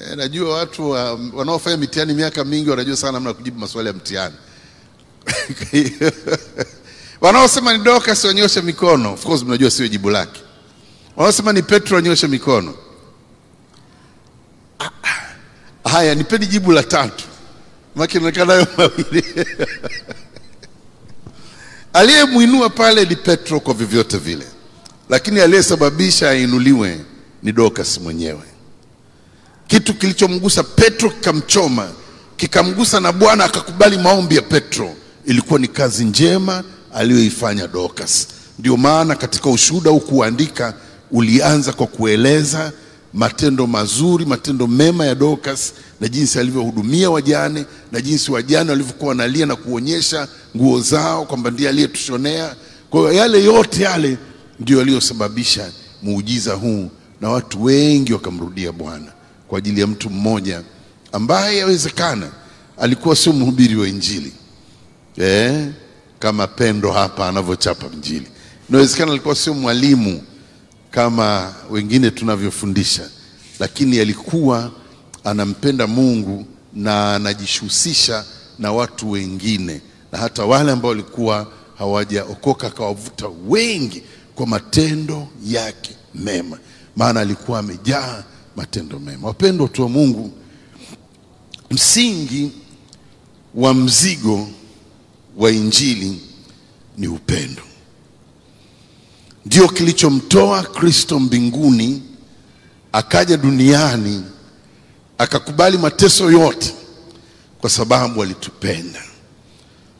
[0.09, 4.35] Eh, najua watu wa, wanaofanya mitihani miaka mingi wanajua sana namna kujibu maswali ya mtihani.
[7.21, 9.13] Wanaosema ni Dorcas wanyoshe mikono.
[9.13, 10.41] Of course mnajua sio jibu lake.
[11.15, 12.73] Wanaosema ni Petro wanyoshe mikono.
[14.79, 15.89] Ah, ah.
[15.89, 17.23] Haya, nipeni jibu la tatu,
[17.95, 19.25] maana inaonekana hayo mawili
[21.93, 24.45] aliyemwinua pale ni Petro kwa vyovyote vile,
[25.09, 26.99] lakini aliyesababisha ainuliwe
[27.43, 28.50] ni Dorcas mwenyewe.
[29.71, 31.87] Kitu kilichomgusa Petro kikamchoma,
[32.37, 34.95] kikamgusa na Bwana akakubali maombi ya Petro.
[35.25, 36.63] Ilikuwa ni kazi njema
[36.93, 38.27] aliyoifanya Dorcas.
[38.59, 40.73] Ndio maana katika ushuhuda huu kuandika
[41.11, 42.71] ulianza kwa kueleza
[43.13, 49.45] matendo mazuri, matendo mema ya Dorcas na jinsi alivyohudumia wajane na jinsi wajane walivyokuwa wanalia
[49.45, 52.55] na kuonyesha nguo zao kwamba ndiye aliyetushonea.
[52.89, 54.17] Kwa hiyo yale yote yale
[54.59, 55.71] ndio yaliyosababisha
[56.03, 56.89] muujiza huu,
[57.21, 59.11] na watu wengi wakamrudia Bwana
[59.51, 60.61] kwa ajili ya mtu mmoja
[61.11, 62.29] ambaye yawezekana
[62.77, 64.33] alikuwa sio mhubiri wa Injili
[65.17, 65.67] eh,
[66.19, 68.27] kama Pendo hapa anavyochapa Injili.
[68.69, 70.21] Inawezekana alikuwa sio mwalimu
[70.91, 73.09] kama wengine tunavyofundisha,
[73.59, 74.71] lakini alikuwa
[75.23, 78.25] anampenda Mungu na anajishusisha
[78.59, 79.81] na watu wengine,
[80.11, 81.47] na hata wale ambao walikuwa
[81.77, 84.03] hawajaokoka akawavuta wengi
[84.35, 86.57] kwa matendo yake mema,
[86.95, 88.23] maana alikuwa amejaa
[88.55, 89.27] matendo mema.
[89.27, 90.31] Wapendwa watu wa Mungu,
[91.71, 92.51] msingi
[93.55, 94.47] wa mzigo
[95.37, 96.21] wa injili
[96.97, 97.61] ni upendo.
[99.45, 102.03] Ndio kilichomtoa Kristo mbinguni
[102.91, 104.23] akaja duniani
[105.17, 106.73] akakubali mateso yote
[107.61, 109.01] kwa sababu alitupenda.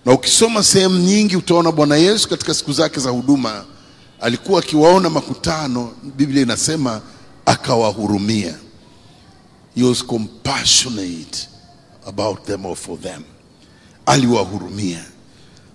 [0.06, 3.66] Na ukisoma sehemu nyingi utaona Bwana Yesu katika siku zake za huduma
[4.22, 7.02] alikuwa akiwaona makutano, Biblia inasema
[7.52, 8.56] akawahurumia.
[9.76, 11.48] He was compassionate
[12.06, 13.24] about them or for them,
[14.06, 15.04] aliwahurumia.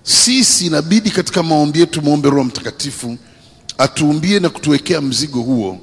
[0.02, 3.16] Sisi inabidi katika maombi yetu muombe Roho Mtakatifu
[3.78, 5.78] atuumbie na kutuwekea mzigo huo,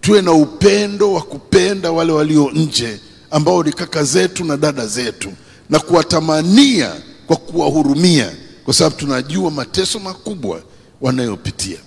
[0.00, 5.32] tuwe na upendo wa kupenda wale walio nje ambao ni kaka zetu na dada zetu,
[5.70, 6.92] na kuwatamania
[7.26, 8.32] kwa kuwahurumia,
[8.64, 10.62] kwa sababu tunajua mateso makubwa
[11.00, 11.78] wanayopitia.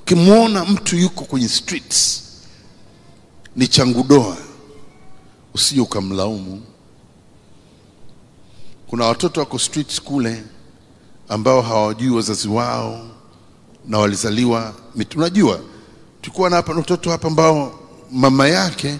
[0.00, 2.23] ukimwona mtu yuko kwenye streets
[3.56, 4.36] ni changudoa
[5.54, 6.62] usije ukamlaumu.
[8.86, 10.44] Kuna watoto wako streets kule
[11.28, 13.06] ambao hawajui wazazi wao
[13.88, 14.74] na walizaliwa
[15.16, 15.60] unajua
[16.20, 17.80] tulikuwa na hapa na hapa ambao
[18.10, 18.98] mama yake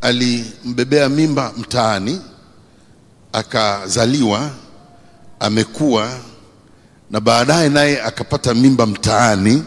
[0.00, 2.20] alimbebea mimba mtaani
[3.32, 4.50] akazaliwa
[5.40, 6.18] amekuwa
[7.10, 9.64] na baadaye naye akapata mimba mtaani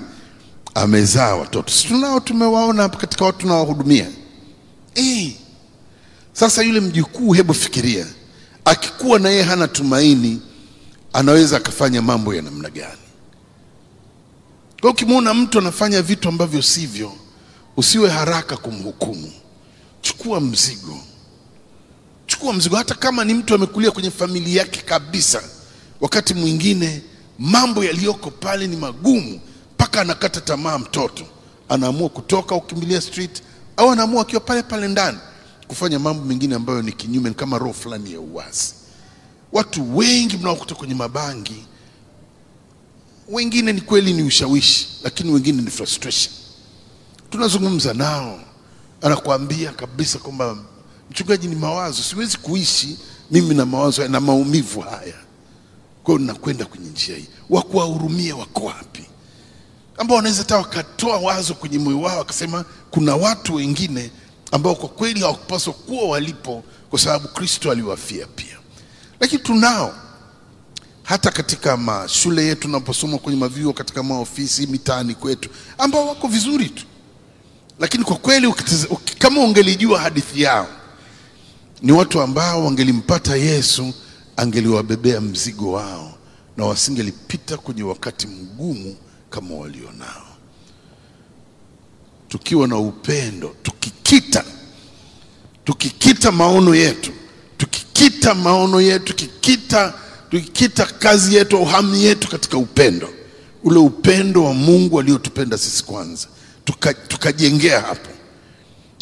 [0.76, 1.72] amezaa watoto.
[1.72, 4.08] Si tunao tumewaona katika watu tunaowahudumia.
[4.96, 5.36] E.
[6.34, 8.06] sasa yule mjukuu hebu fikiria
[8.66, 10.42] akikuwa na yeye hana tumaini
[11.14, 12.98] anaweza akafanya mambo ya namna gani?
[14.82, 17.14] Kwa ukimwona mtu anafanya vitu ambavyo sivyo
[17.78, 19.32] usiwe haraka kumhukumu.
[20.02, 21.00] Chukua mzigo.
[22.28, 22.76] Chukua mzigo.
[22.76, 25.44] Hata kama ni mtu amekulia kwenye familia yake kabisa
[26.02, 27.02] wakati mwingine
[27.40, 29.40] mambo yaliyoko pale ni magumu
[29.92, 31.24] mpaka anakata tamaa mtoto.
[31.70, 33.44] Anaamua kutoka ukimbilia street
[33.78, 35.18] au anaamua akiwa pale pale ndani
[35.68, 38.74] kufanya mambo mengine ambayo ni kinyume kama roho fulani ya uasi.
[39.52, 41.66] Watu wengi mnaokuta kwenye mabangi.
[43.30, 46.34] Wengine ni kweli ni ushawishi lakini wengine ni frustration.
[47.30, 48.40] Tunazungumza nao.
[49.02, 50.58] Anakuambia kabisa kwamba
[51.12, 52.04] mchungaji ni mawazo.
[52.04, 52.98] Siwezi kuishi
[53.32, 55.16] mimi na mawazo na maumivu haya.
[56.04, 57.28] Kwa nakwenda kwenye njia hii.
[57.50, 59.06] Wakuwahurumia wako wapi
[60.02, 64.12] ambao wanaweza hata wakatoa wazo kwenye moyo wao wakasema kuna watu wengine
[64.52, 68.58] ambao kwa kweli hawakupaswa kuwa walipo kwa sababu kristo aliwafia pia.
[69.20, 69.96] Lakini tunao
[71.04, 76.86] hata katika mashule yetu tunaposoma kwenye mavyuo katika maofisi mitaani kwetu ambao wako vizuri tu.
[77.80, 78.54] Lakini kwa kweli
[79.20, 80.68] kama ungelijua hadithi yao
[81.82, 83.94] ni watu ambao wangelimpata yesu
[84.38, 86.14] angeliwabebea mzigo wao
[86.58, 88.96] na wasingelipita kwenye wakati mgumu
[89.32, 90.28] kama walionao.
[92.28, 94.44] Tukiwa na upendo tukikita
[95.66, 97.12] tukikita maono yetu
[97.58, 99.94] tukikita maono yetu tukikita,
[100.30, 103.10] tukikita kazi yetu au hamu yetu katika upendo.
[103.64, 106.28] Ule upendo wa mungu aliotupenda sisi kwanza.
[106.66, 108.10] Tuka- tukajengea hapo.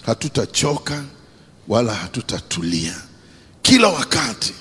[0.05, 1.03] Hatutachoka
[1.67, 3.01] wala hatutatulia.
[3.61, 4.53] Kila wakati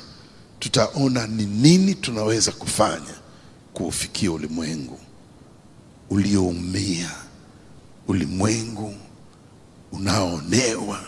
[0.59, 3.15] tutaona ni nini tunaweza kufanya
[3.75, 5.01] kuufikia ulimwengu
[6.11, 7.11] ulioumia
[8.09, 8.95] ulimwengu
[9.93, 11.01] unaoonewa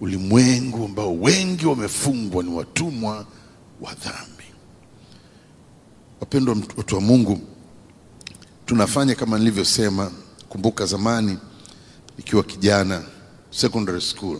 [0.00, 3.26] ulimwengu ambao wengi wamefungwa ni watumwa
[3.80, 4.44] wa dhambi.
[6.20, 7.40] Wapendwa watu wa mungu
[8.66, 10.10] tunafanya kama nilivyosema
[10.48, 11.38] kumbuka zamani
[12.18, 13.02] nikiwa kijana
[13.50, 14.38] secondary school.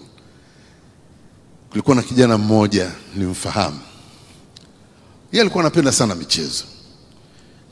[1.71, 3.81] Kulikuwa na kijana mmoja nilimfahamu
[5.33, 6.65] yeye alikuwa anapenda sana michezo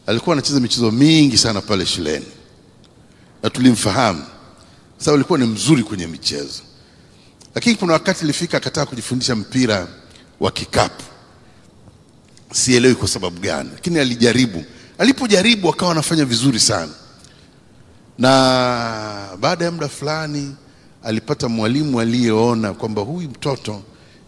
[0.07, 2.27] alikuwa anacheza michezo mingi sana pale shuleni.
[3.43, 4.25] Na tulimfahamu.
[4.99, 6.63] Sababu alikuwa ni mzuri kwenye michezo.
[7.55, 9.89] Lakini kuna wakati ilifika akataka kujifundisha mpira
[10.41, 11.03] wa kikapu.
[12.53, 14.65] Sielewi kwa sababu gani lakini alijaribu.
[14.99, 16.93] Alipojaribu akawa anafanya vizuri sana.
[18.19, 18.29] Na
[19.41, 20.55] baada ya muda fulani
[21.03, 23.83] alipata mwalimu aliyeona kwamba huyu mtoto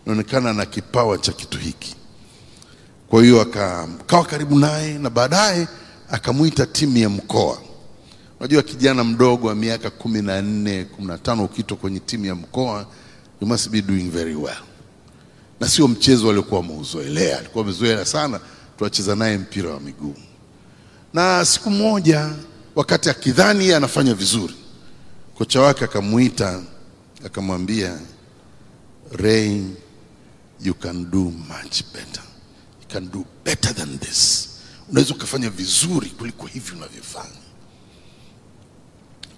[0.07, 1.95] inaonekana na kipawa cha kitu hiki
[3.15, 5.69] kwa hiyo akawa karibu naye na baadaye
[6.11, 7.59] akamwita timu ya mkoa.
[8.41, 12.35] Unajua kijana mdogo wa miaka kumi na nne kumi na tano ukitwa kwenye timu ya
[12.35, 12.87] mkoa
[13.41, 14.57] you must be doing very well.
[15.61, 18.41] Na sio mchezo aliokuwa ameuzoelea alikuwa amezoea sana
[18.79, 20.15] tuacheza naye mpira wa miguu.
[21.13, 22.31] Na siku moja
[22.75, 24.55] wakati akidhani yeye anafanya vizuri
[25.39, 26.63] kocha wake akamwita
[27.27, 27.99] akamwambia
[29.13, 29.63] Ray
[30.61, 32.24] you can do much better
[32.95, 34.49] can do better than this.
[34.91, 37.41] Unaweza ukafanya vizuri kuliko hivi unavyofanya.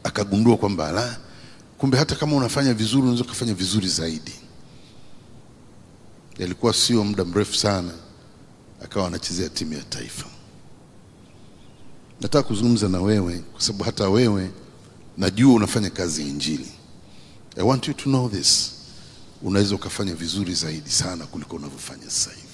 [0.04, 1.18] Akagundua kwamba la
[1.78, 4.32] kumbe hata kama unafanya vizuri unaweza ukafanya vizuri zaidi.
[6.38, 7.92] Yalikuwa sio muda mrefu sana
[8.84, 10.26] akawa anachezea timu ya taifa.
[12.20, 14.50] Nataka kuzungumza na wewe kwa sababu hata wewe
[15.18, 16.72] najua unafanya kazi ya injili.
[17.56, 18.72] I want you to know this.
[19.42, 22.45] Unaweza ukafanya vizuri zaidi sana kuliko unavyofanya sasa hivi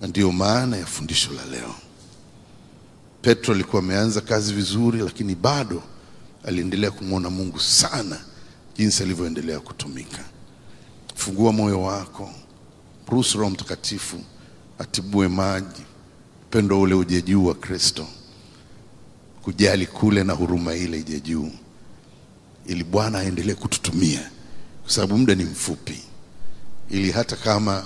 [0.00, 1.74] na ndiyo maana ya fundisho la leo.
[3.22, 5.82] Petro alikuwa ameanza kazi vizuri lakini bado
[6.44, 8.20] aliendelea kumwona mungu sana
[8.76, 10.24] jinsi alivyoendelea kutumika.
[11.14, 12.30] Fungua moyo wako.
[13.08, 14.20] Ruhusu roho mtakatifu
[14.78, 15.82] atibue maji.
[16.46, 18.06] Upendo ule uje juu wa kristo.
[19.42, 21.50] Kujali kule na huruma ile ije juu.
[22.66, 24.30] Ili bwana aendelee kututumia.
[24.82, 26.00] Kwa sababu muda ni mfupi.
[26.90, 27.84] Ili hata kama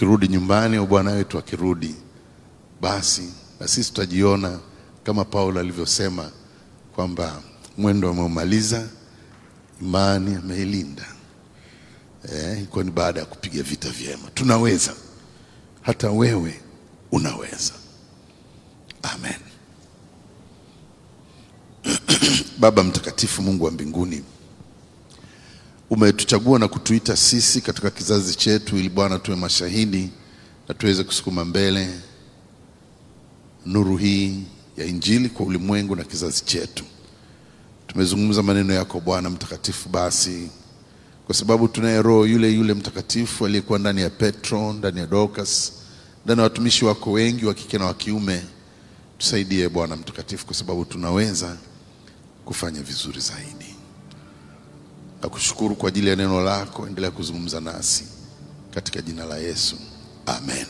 [0.00, 1.94] tukirudi nyumbani au bwana wetu akirudi
[2.80, 4.58] basi na sisi tutajiona
[5.04, 6.30] kama Paulo alivyosema
[6.94, 7.42] kwamba
[7.78, 8.88] mwendo ameumaliza,
[9.82, 11.06] imani ameilinda.
[12.32, 14.30] Eh, ilikuwa ni baada ya kupiga vita vyema.
[14.34, 14.92] Tunaweza,
[15.82, 16.60] hata wewe
[17.12, 17.72] unaweza.
[19.02, 19.40] Amen.
[22.60, 24.22] Baba mtakatifu, Mungu wa mbinguni,
[25.90, 30.10] umetuchagua na kutuita sisi katika kizazi chetu, ili Bwana tuwe mashahidi
[30.68, 31.88] na tuweze kusukuma mbele
[33.66, 34.42] nuru hii
[34.76, 36.84] ya Injili kwa ulimwengu na kizazi chetu.
[37.86, 40.50] Tumezungumza maneno yako Bwana mtakatifu, basi
[41.26, 45.72] kwa sababu tunaye Roho yule yule mtakatifu aliyekuwa ndani ya Petro, ndani ya Dorcas,
[46.24, 48.42] ndani ya watumishi wako wengi wa kike na wa kiume,
[49.18, 51.56] tusaidie Bwana mtakatifu, kwa sababu tunaweza
[52.44, 53.59] kufanya vizuri zaidi.
[55.22, 58.04] Nakushukuru kwa ajili ya neno lako, endelea kuzungumza nasi
[58.74, 59.76] katika jina la Yesu,
[60.26, 60.66] amen.